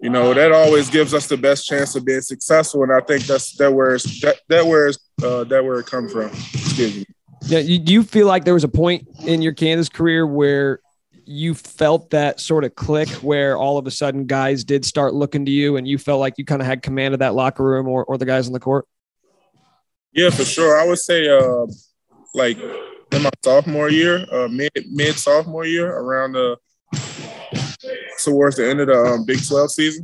[0.01, 3.24] you know that always gives us the best chance of being successful and i think
[3.24, 4.88] that's that where that, that where
[5.22, 7.05] uh, that where it comes from excuse me
[7.42, 10.81] yeah you, do you feel like there was a point in your kansas career where
[11.24, 15.44] you felt that sort of click where all of a sudden guys did start looking
[15.44, 17.87] to you and you felt like you kind of had command of that locker room
[17.87, 18.87] or, or the guys on the court
[20.12, 20.81] yeah, for sure.
[20.81, 21.66] I would say uh,
[22.35, 26.57] like in my sophomore year, uh, mid mid sophomore year, around the
[28.24, 30.03] towards the end of the um, Big Twelve season.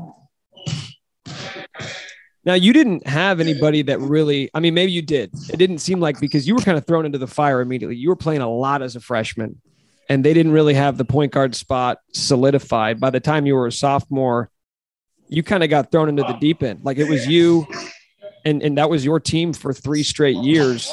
[2.44, 4.50] Now you didn't have anybody that really.
[4.54, 5.30] I mean, maybe you did.
[5.50, 7.96] It didn't seem like because you were kind of thrown into the fire immediately.
[7.96, 9.60] You were playing a lot as a freshman,
[10.08, 13.00] and they didn't really have the point guard spot solidified.
[13.00, 14.50] By the time you were a sophomore,
[15.28, 16.80] you kind of got thrown into the deep end.
[16.84, 17.66] Like it was you
[18.44, 20.92] and and that was your team for three straight years.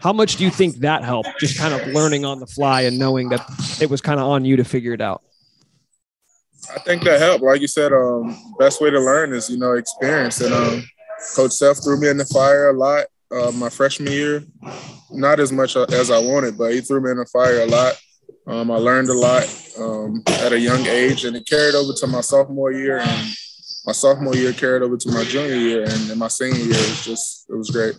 [0.00, 1.28] How much do you think that helped?
[1.38, 3.40] Just kind of learning on the fly and knowing that
[3.80, 5.22] it was kind of on you to figure it out.
[6.70, 7.42] I think that helped.
[7.42, 10.40] Like you said, um, best way to learn is you know experience.
[10.40, 10.84] And um,
[11.34, 14.44] Coach Self threw me in the fire a lot uh, my freshman year.
[15.10, 18.00] Not as much as I wanted, but he threw me in the fire a lot.
[18.46, 19.44] Um, I learned a lot
[19.78, 22.98] um, at a young age, and it carried over to my sophomore year.
[22.98, 23.34] And
[23.86, 26.90] my sophomore year carried over to my junior year, and in my senior year, it
[26.90, 27.94] was just it was great.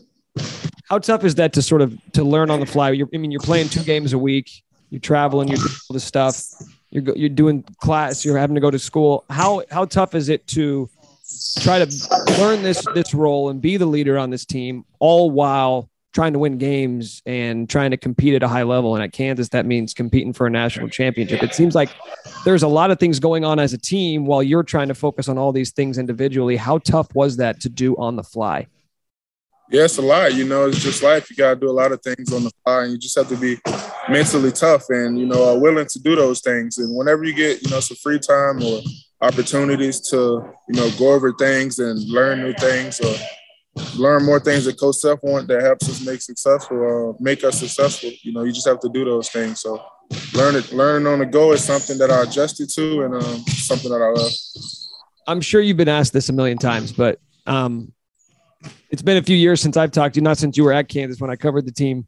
[0.89, 2.91] How tough is that to sort of to learn on the fly?
[2.91, 6.03] You're, I mean, you're playing two games a week, you're traveling, you're doing all this
[6.03, 6.41] stuff,
[6.93, 9.25] you're you're doing class, you're having to go to school.
[9.29, 10.89] How how tough is it to
[11.61, 15.89] try to learn this this role and be the leader on this team, all while
[16.13, 18.93] trying to win games and trying to compete at a high level.
[18.93, 21.41] And at Kansas, that means competing for a national championship.
[21.41, 21.89] It seems like
[22.45, 25.27] there's a lot of things going on as a team while you're trying to focus
[25.27, 26.55] on all these things individually.
[26.55, 28.67] How tough was that to do on the fly?
[29.73, 30.35] Yeah, it's a lot.
[30.35, 31.31] You know, it's just life.
[31.31, 33.27] You got to do a lot of things on the fly, and you just have
[33.29, 33.57] to be
[34.07, 36.77] mentally tough and you know willing to do those things.
[36.77, 38.81] And whenever you get you know some free time or
[39.21, 43.15] opportunities to you know go over things and learn new things or
[43.97, 47.59] learn more things that Coach Self want that helps us make successful, uh, make us
[47.59, 48.11] successful.
[48.21, 49.61] You know, you just have to do those things.
[49.61, 49.83] So
[50.35, 53.89] learn it, learning on the go is something that I adjusted to and um, something
[53.89, 54.31] that I love.
[55.25, 57.91] I'm sure you've been asked this a million times, but um,
[58.93, 60.87] it's been a few years since I've talked to you, not since you were at
[60.87, 62.05] Kansas when I covered the team.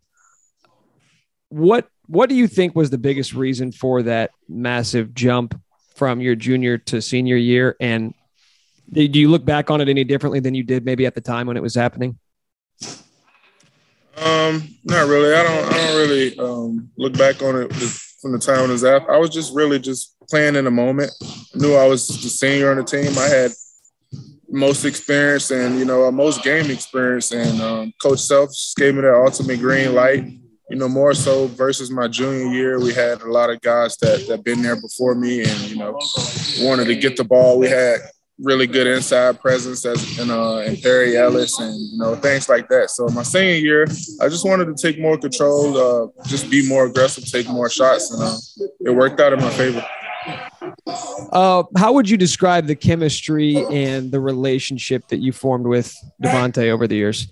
[1.50, 5.60] What what do you think was the biggest reason for that massive jump
[5.95, 7.76] from your junior to senior year?
[7.80, 8.13] And
[8.91, 11.48] do you look back on it any differently than you did maybe at the time
[11.48, 12.19] when it was happening?
[14.17, 15.34] Um, not really.
[15.34, 15.74] I don't.
[15.74, 17.74] I don't really um, look back on it
[18.21, 19.12] from the time it was after.
[19.12, 21.12] I was just really just playing in the moment.
[21.56, 23.17] Knew I was the senior on the team.
[23.17, 23.54] I had
[24.56, 29.13] most experience and you know most game experience, and um, Coach Self gave me that
[29.13, 30.25] ultimate green light.
[30.69, 34.25] You know, more so versus my junior year, we had a lot of guys that
[34.27, 35.99] that been there before me, and you know,
[36.62, 37.60] wanted to get the ball.
[37.60, 37.99] We had
[38.39, 42.67] really good inside presence as in uh in Perry Ellis and you know things like
[42.69, 42.89] that.
[42.89, 43.83] So my senior year,
[44.21, 48.12] I just wanted to take more control, uh, just be more aggressive, take more shots,
[48.12, 48.37] and uh,
[48.81, 49.85] it worked out in my favor.
[50.88, 56.70] Uh, how would you describe the chemistry and the relationship that you formed with Devonte
[56.70, 57.28] over the years?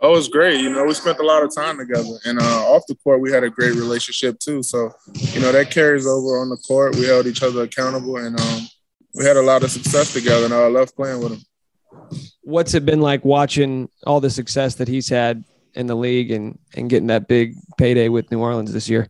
[0.00, 0.60] Oh, it was great.
[0.60, 3.32] You know, we spent a lot of time together, and uh, off the court, we
[3.32, 4.62] had a great relationship too.
[4.62, 4.92] So,
[5.32, 6.94] you know, that carries over on the court.
[6.94, 8.68] We held each other accountable, and um,
[9.14, 10.44] we had a lot of success together.
[10.44, 12.20] And I love playing with him.
[12.42, 16.58] What's it been like watching all the success that he's had in the league and
[16.74, 19.08] and getting that big payday with New Orleans this year?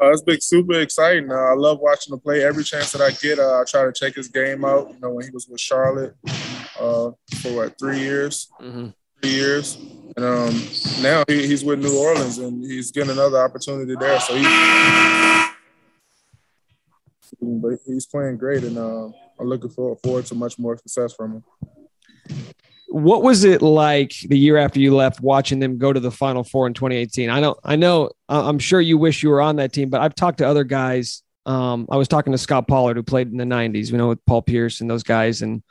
[0.00, 1.30] Uh, it's been super exciting.
[1.30, 2.44] Uh, I love watching him play.
[2.44, 4.90] Every chance that I get, uh, I try to check his game out.
[4.92, 6.14] You know, when he was with Charlotte
[6.78, 8.88] uh, for what three years, mm-hmm.
[9.22, 9.76] three years,
[10.16, 10.62] and um,
[11.00, 14.20] now he, he's with New Orleans and he's getting another opportunity there.
[14.20, 14.46] So he's,
[17.40, 19.06] but he's playing great, and uh,
[19.40, 21.44] I'm looking forward, forward to much more success from him.
[22.88, 26.44] What was it like the year after you left, watching them go to the Final
[26.44, 27.30] Four in 2018?
[27.30, 30.14] I know, I know, I'm sure you wish you were on that team, but I've
[30.14, 31.22] talked to other guys.
[31.46, 34.24] Um, I was talking to Scott Pollard, who played in the 90s, you know, with
[34.26, 35.62] Paul Pierce and those guys, and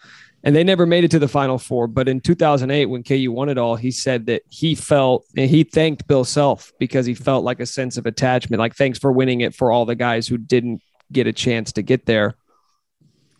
[0.45, 1.88] and they never made it to the Final Four.
[1.88, 5.63] But in 2008, when KU won it all, he said that he felt and he
[5.63, 9.41] thanked Bill Self because he felt like a sense of attachment, like thanks for winning
[9.41, 12.36] it for all the guys who didn't get a chance to get there.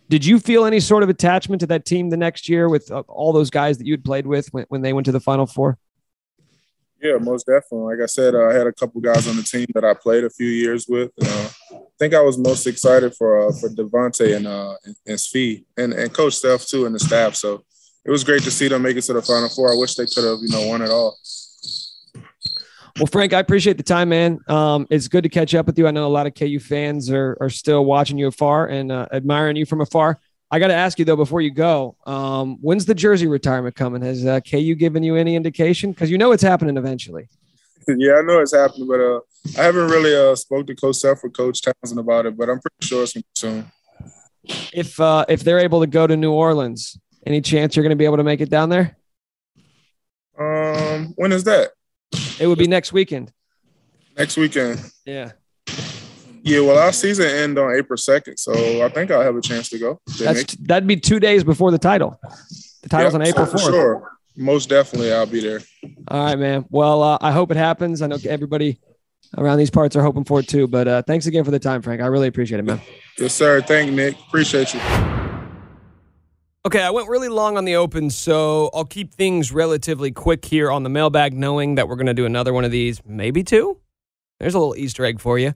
[0.08, 3.04] Did you feel any sort of attachment to that team the next year with uh,
[3.08, 5.78] all those guys that you'd played with when, when they went to the Final Four?
[7.02, 7.96] Yeah, most definitely.
[7.96, 10.24] Like I said, uh, I had a couple guys on the team that I played
[10.24, 11.12] a few years with.
[11.22, 14.76] Uh, I think I was most excited for uh, for Devonte and uh,
[15.06, 17.36] and Svi and and Coach Steph too and the staff.
[17.36, 17.64] So
[18.06, 19.72] it was great to see them make it to the Final Four.
[19.72, 21.18] I wish they could have you know won it all.
[22.98, 24.40] Well, Frank, I appreciate the time, man.
[24.48, 25.86] Um, it's good to catch up with you.
[25.86, 29.08] I know a lot of KU fans are, are still watching you afar and uh,
[29.12, 30.20] admiring you from afar.
[30.50, 34.02] I got to ask you though before you go, um, when's the jersey retirement coming?
[34.02, 35.92] Has uh, KU given you any indication?
[35.92, 37.28] Because you know it's happening eventually.
[37.88, 39.20] yeah, I know it's happening, but uh,
[39.60, 42.38] I haven't really uh, spoke to Coach Self or Coach Townsend about it.
[42.38, 43.70] But I'm pretty sure it's soon.
[44.72, 47.98] If uh, if they're able to go to New Orleans, any chance you're going to
[47.98, 48.98] be able to make it down there?
[50.40, 51.72] Um, when is that?
[52.40, 53.32] It would be next weekend.
[54.18, 54.82] Next weekend.
[55.06, 55.32] Yeah.
[56.44, 58.54] Yeah, well, our season end on April second, so
[58.86, 60.00] I think I'll have a chance to go.
[60.20, 62.20] That's that'd be two days before the title.
[62.84, 63.64] The title's on April fourth.
[63.64, 65.62] Sure, most definitely, I'll be there.
[66.08, 66.66] All right, man.
[66.70, 68.04] Well, uh, I hope it happens.
[68.04, 68.80] I know everybody
[69.36, 70.68] around these parts are hoping for it too.
[70.68, 72.00] But uh, thanks again for the time, Frank.
[72.00, 72.80] I really appreciate it, man.
[73.18, 73.62] Yes, sir.
[73.62, 74.16] Thank you, Nick.
[74.28, 75.15] Appreciate you.
[76.66, 80.72] Okay, I went really long on the open, so I'll keep things relatively quick here
[80.72, 83.80] on the mailbag, knowing that we're going to do another one of these, maybe two.
[84.40, 85.54] There's a little Easter egg for you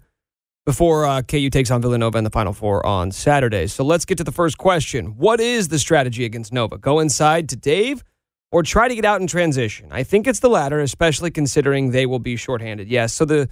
[0.67, 3.65] before uh, KU takes on Villanova in the Final Four on Saturday.
[3.65, 5.17] So let's get to the first question.
[5.17, 6.77] What is the strategy against Nova?
[6.77, 8.03] Go inside to Dave
[8.51, 9.87] or try to get out in transition?
[9.91, 12.87] I think it's the latter, especially considering they will be shorthanded.
[12.87, 13.15] Yes.
[13.15, 13.49] So the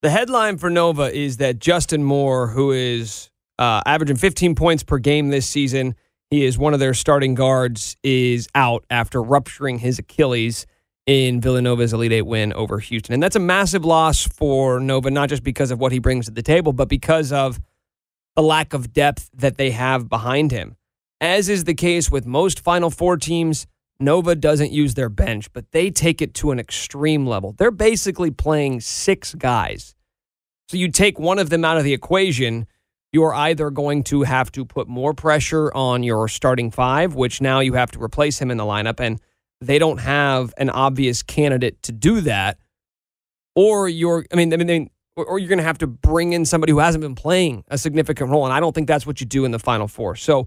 [0.00, 4.96] the headline for Nova is that Justin Moore, who is uh, averaging 15 points per
[4.96, 5.94] game this season,
[6.30, 10.66] he is one of their starting guards, is out after rupturing his Achilles
[11.06, 13.14] in Villanova's Elite Eight win over Houston.
[13.14, 16.32] And that's a massive loss for Nova, not just because of what he brings to
[16.32, 17.60] the table, but because of
[18.34, 20.76] the lack of depth that they have behind him.
[21.20, 23.66] As is the case with most Final Four teams,
[23.98, 27.54] Nova doesn't use their bench, but they take it to an extreme level.
[27.56, 29.94] They're basically playing six guys.
[30.68, 32.66] So you take one of them out of the equation
[33.12, 37.60] you're either going to have to put more pressure on your starting five, which now
[37.60, 39.20] you have to replace him in the lineup, and
[39.60, 42.58] they don't have an obvious candidate to do that.
[43.54, 46.72] Or you're, I mean, I mean, or you're going to have to bring in somebody
[46.72, 49.44] who hasn't been playing a significant role, and I don't think that's what you do
[49.44, 50.16] in the Final Four.
[50.16, 50.46] So,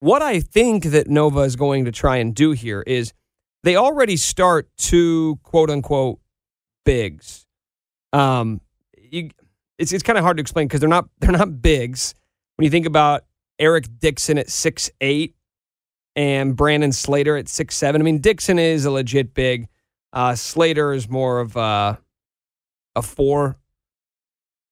[0.00, 3.12] what I think that Nova is going to try and do here is
[3.62, 6.20] they already start two quote unquote
[6.84, 7.46] bigs.
[8.12, 8.60] Um,
[8.98, 9.30] you,
[9.78, 12.14] it's it's kind of hard to explain because they're not they're not bigs.
[12.56, 13.24] When you think about
[13.58, 15.34] Eric Dixon at six eight
[16.14, 19.68] and Brandon Slater at six seven, I mean Dixon is a legit big.
[20.12, 21.98] Uh, Slater is more of a,
[22.94, 23.56] a four.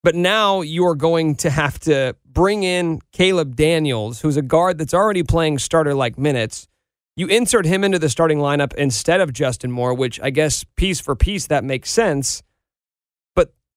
[0.03, 4.79] But now you are going to have to bring in Caleb Daniels, who's a guard
[4.79, 6.69] that's already playing starter like minutes.
[7.17, 11.01] You insert him into the starting lineup instead of Justin Moore, which I guess piece
[11.01, 12.43] for piece that makes sense.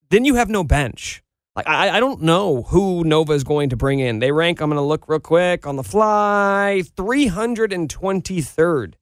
[0.10, 1.24] Then you have no bench.
[1.56, 4.20] Like I, I don't know who Nova is going to bring in.
[4.20, 4.62] They rank.
[4.62, 6.82] I'm going to look real quick on the fly.
[6.96, 8.94] 323rd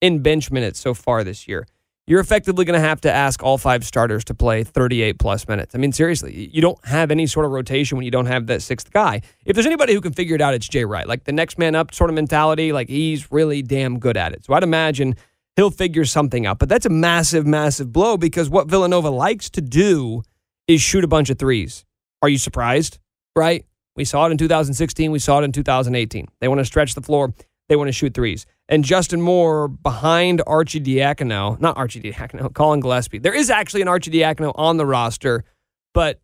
[0.00, 1.66] in bench minutes so far this year.
[2.06, 5.74] You're effectively going to have to ask all five starters to play 38 plus minutes.
[5.74, 8.62] I mean, seriously, you don't have any sort of rotation when you don't have that
[8.62, 9.20] sixth guy.
[9.44, 11.06] If there's anybody who can figure it out, it's Jay Wright.
[11.06, 12.72] Like the next man up sort of mentality.
[12.72, 14.46] Like he's really damn good at it.
[14.46, 15.16] So I'd imagine
[15.58, 16.60] he'll figure something out.
[16.60, 20.22] But that's a massive, massive blow because what Villanova likes to do
[20.68, 21.84] is shoot a bunch of threes.
[22.22, 23.00] Are you surprised?
[23.34, 23.66] Right?
[23.96, 25.10] We saw it in 2016.
[25.10, 26.28] We saw it in 2018.
[26.40, 27.34] They want to stretch the floor.
[27.68, 28.46] They want to shoot threes.
[28.68, 33.18] And Justin Moore behind Arcidiacono, not Arcidiacono, Collin Gillespie.
[33.18, 35.44] There is actually an Arcidiacono on the roster,
[35.92, 36.20] but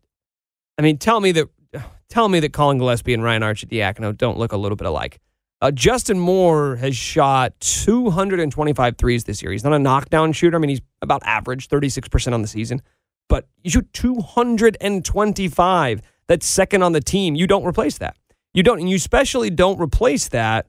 [0.77, 1.49] I mean, tell me that
[2.09, 5.19] tell me that Collin Gillespie and Ryan Arcidiacono don't look a little bit alike.
[5.61, 9.51] Uh, Justin Moore has shot 225 threes this year.
[9.51, 10.57] He's not a knockdown shooter.
[10.57, 12.81] I mean, he's about average, 36% on the season,
[13.29, 16.01] but you shoot 225.
[16.27, 17.35] That's second on the team.
[17.35, 18.17] You don't replace that.
[18.53, 20.67] You don't, and you especially don't replace that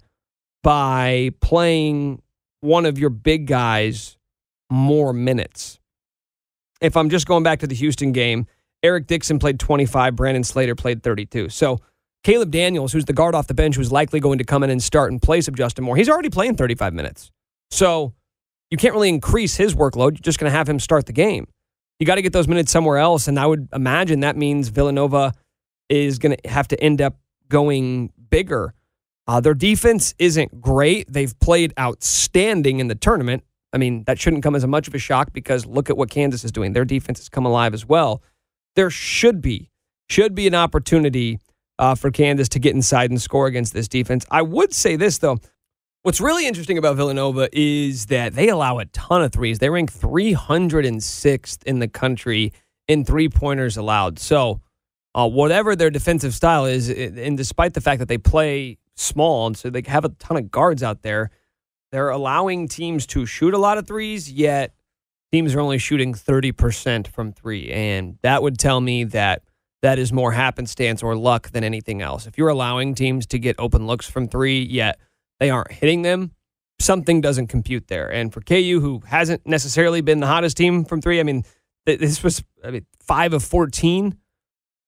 [0.62, 2.22] by playing
[2.60, 4.16] one of your big guys
[4.70, 5.78] more minutes.
[6.80, 8.46] If I'm just going back to the Houston game,
[8.82, 11.48] Eric Dixon played 25, Brandon Slater played 32.
[11.48, 11.80] So
[12.26, 14.82] Caleb Daniels, who's the guard off the bench, who's likely going to come in and
[14.82, 17.30] start in place of Justin Moore, he's already playing 35 minutes.
[17.70, 18.14] So
[18.68, 20.14] you can't really increase his workload.
[20.14, 21.46] You're just going to have him start the game.
[22.00, 23.28] You got to get those minutes somewhere else.
[23.28, 25.34] And I would imagine that means Villanova
[25.88, 27.14] is going to have to end up
[27.48, 28.74] going bigger.
[29.28, 31.06] Uh, their defense isn't great.
[31.08, 33.44] They've played outstanding in the tournament.
[33.72, 36.10] I mean, that shouldn't come as a much of a shock because look at what
[36.10, 36.72] Kansas is doing.
[36.72, 38.20] Their defense has come alive as well.
[38.74, 39.70] There should be
[40.08, 41.38] should be an opportunity
[41.78, 44.24] uh, for Kansas to get inside and score against this defense.
[44.30, 45.38] I would say this, though.
[46.02, 49.58] What's really interesting about Villanova is that they allow a ton of threes.
[49.58, 52.52] They rank 306th in the country
[52.86, 54.20] in three pointers allowed.
[54.20, 54.60] So,
[55.16, 59.56] uh, whatever their defensive style is, and despite the fact that they play small, and
[59.56, 61.30] so they have a ton of guards out there,
[61.90, 64.74] they're allowing teams to shoot a lot of threes, yet
[65.32, 67.70] teams are only shooting 30% from three.
[67.70, 69.42] And that would tell me that
[69.86, 72.26] that is more happenstance or luck than anything else.
[72.26, 74.98] If you're allowing teams to get open looks from three, yet
[75.38, 76.32] they aren't hitting them,
[76.80, 78.12] something doesn't compute there.
[78.12, 81.44] And for KU, who hasn't necessarily been the hottest team from three, I mean,
[81.84, 84.18] this was I mean, five of 14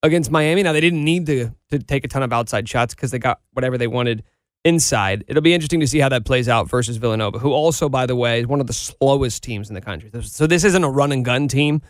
[0.03, 0.64] against Miami.
[0.64, 3.40] Now, they didn't need to, to take a ton of outside shots because they got
[3.53, 4.24] whatever they wanted
[4.64, 5.24] inside.
[5.28, 8.16] It'll be interesting to see how that plays out versus Villanova, who also, by the
[8.16, 10.11] way, is one of the slowest teams in the country.
[10.22, 11.82] So this isn't a run and gun team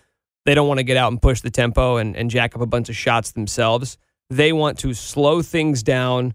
[0.48, 2.66] they don't want to get out and push the tempo and, and jack up a
[2.66, 3.98] bunch of shots themselves.
[4.30, 6.32] They want to slow things down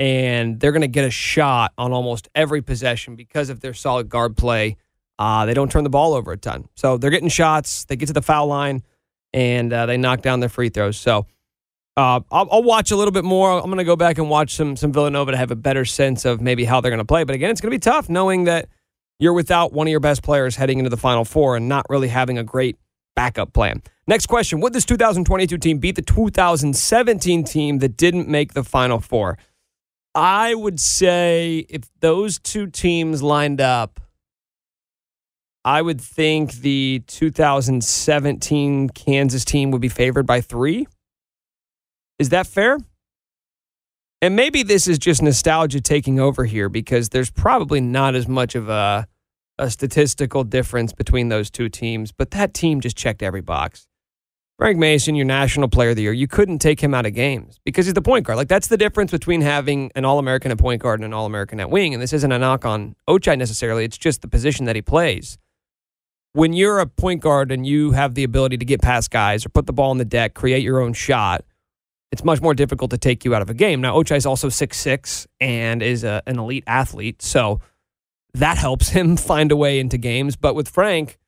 [0.00, 4.08] and they're going to get a shot on almost every possession because of their solid
[4.08, 4.78] guard play.
[5.16, 6.66] Uh, they don't turn the ball over a ton.
[6.74, 8.82] So they're getting shots, they get to the foul line,
[9.32, 10.96] and uh, they knock down their free throws.
[10.96, 11.26] So
[11.96, 13.52] uh, I'll, I'll, watch a little bit more.
[13.52, 16.24] I'm going to go back and watch some some Villanova to have a better sense
[16.24, 17.22] of maybe how they're going to play.
[17.22, 18.68] But again, it's going to be tough knowing that
[19.20, 22.08] you're without one of your best players heading into the Final Four and not really
[22.08, 22.76] having a great
[23.14, 23.82] backup plan.
[24.06, 29.00] Next question Would this 2022 team beat the 2017 team that didn't make the Final
[29.00, 29.38] Four?
[30.14, 34.00] I would say if those two teams lined up,
[35.64, 40.86] I would think the 2017 Kansas team would be favored by three.
[42.18, 42.78] Is that fair?
[44.20, 48.54] And maybe this is just nostalgia taking over here because there's probably not as much
[48.54, 49.08] of a
[49.62, 53.86] a statistical difference between those two teams, but that team just checked every box.
[54.58, 57.60] Frank Mason, your national player of the year, you couldn't take him out of games
[57.64, 58.36] because he's the point guard.
[58.36, 61.26] Like that's the difference between having an All American at point guard and an All
[61.26, 61.94] American at wing.
[61.94, 63.84] And this isn't a knock on Ochai necessarily.
[63.84, 65.38] It's just the position that he plays.
[66.32, 69.48] When you're a point guard and you have the ability to get past guys or
[69.48, 71.44] put the ball in the deck, create your own shot,
[72.10, 73.80] it's much more difficult to take you out of a game.
[73.80, 77.60] Now Ochai is also six six and is a, an elite athlete, so
[78.34, 80.36] that helps him find a way into games.
[80.36, 81.18] But with Frank,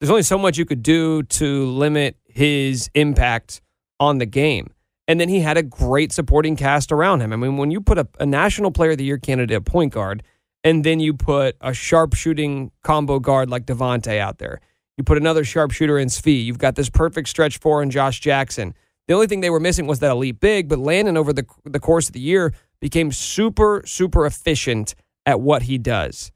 [0.00, 3.60] there's only so much you could do to limit his impact
[3.98, 4.70] on the game.
[5.08, 7.32] And then he had a great supporting cast around him.
[7.32, 9.92] I mean, when you put a, a National Player of the Year candidate at point
[9.92, 10.22] guard,
[10.64, 14.60] and then you put a sharpshooting combo guard like Devonte out there,
[14.96, 16.44] you put another sharpshooter in Svi.
[16.44, 18.74] You've got this perfect stretch four in Josh Jackson.
[19.06, 21.78] The only thing they were missing was that elite big, but Landen over the the
[21.78, 24.94] course of the year became super super efficient
[25.24, 26.32] at what he does.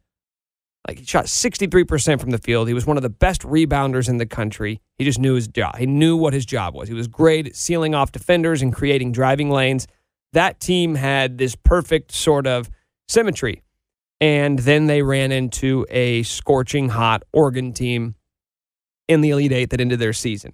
[0.89, 2.69] Like he shot 63% from the field.
[2.69, 4.81] He was one of the best rebounders in the country.
[4.97, 5.77] He just knew his job.
[5.77, 6.89] He knew what his job was.
[6.89, 9.87] He was great at sealing off defenders and creating driving lanes.
[10.33, 12.71] That team had this perfect sort of
[13.09, 13.63] symmetry.
[14.21, 18.15] And then they ran into a scorching hot Oregon team
[19.09, 20.53] in the Elite Eight that ended their season.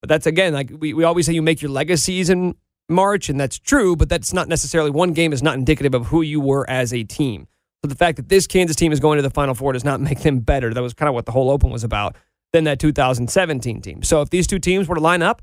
[0.00, 2.54] But that's again, like we, we always say, you make your legacies in
[2.88, 6.22] March, and that's true, but that's not necessarily one game is not indicative of who
[6.22, 7.46] you were as a team.
[7.82, 10.00] So the fact that this Kansas team is going to the Final Four does not
[10.08, 10.72] make them better.
[10.72, 12.16] That was kind of what the whole Open was about
[12.52, 14.02] than that 2017 team.
[14.02, 15.42] So if these two teams were to line up,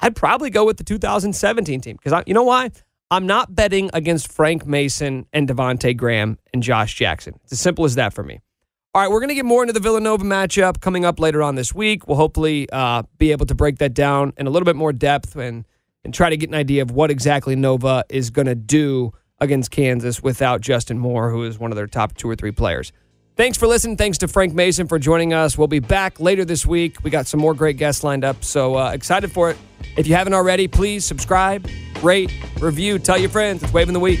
[0.00, 2.70] I'd probably go with the 2017 team because you know why?
[3.10, 7.38] I'm not betting against Frank Mason and Devonte Graham and Josh Jackson.
[7.44, 8.40] It's as simple as that for me.
[8.94, 11.54] All right, we're going to get more into the Villanova matchup coming up later on
[11.54, 12.08] this week.
[12.08, 15.36] We'll hopefully uh, be able to break that down in a little bit more depth
[15.36, 15.66] and
[16.02, 19.70] and try to get an idea of what exactly Nova is going to do against
[19.70, 22.92] Kansas without Justin Moore, who is one of their top two or three players.
[23.36, 23.98] Thanks for listening.
[23.98, 25.58] Thanks to Frank Mason for joining us.
[25.58, 27.04] We'll be back later this week.
[27.04, 29.58] We got some more great guests lined up, so uh, excited for it.
[29.98, 31.68] If you haven't already, please subscribe,
[32.02, 33.62] rate, review, tell your friends.
[33.62, 34.20] It's Waving the Wheat.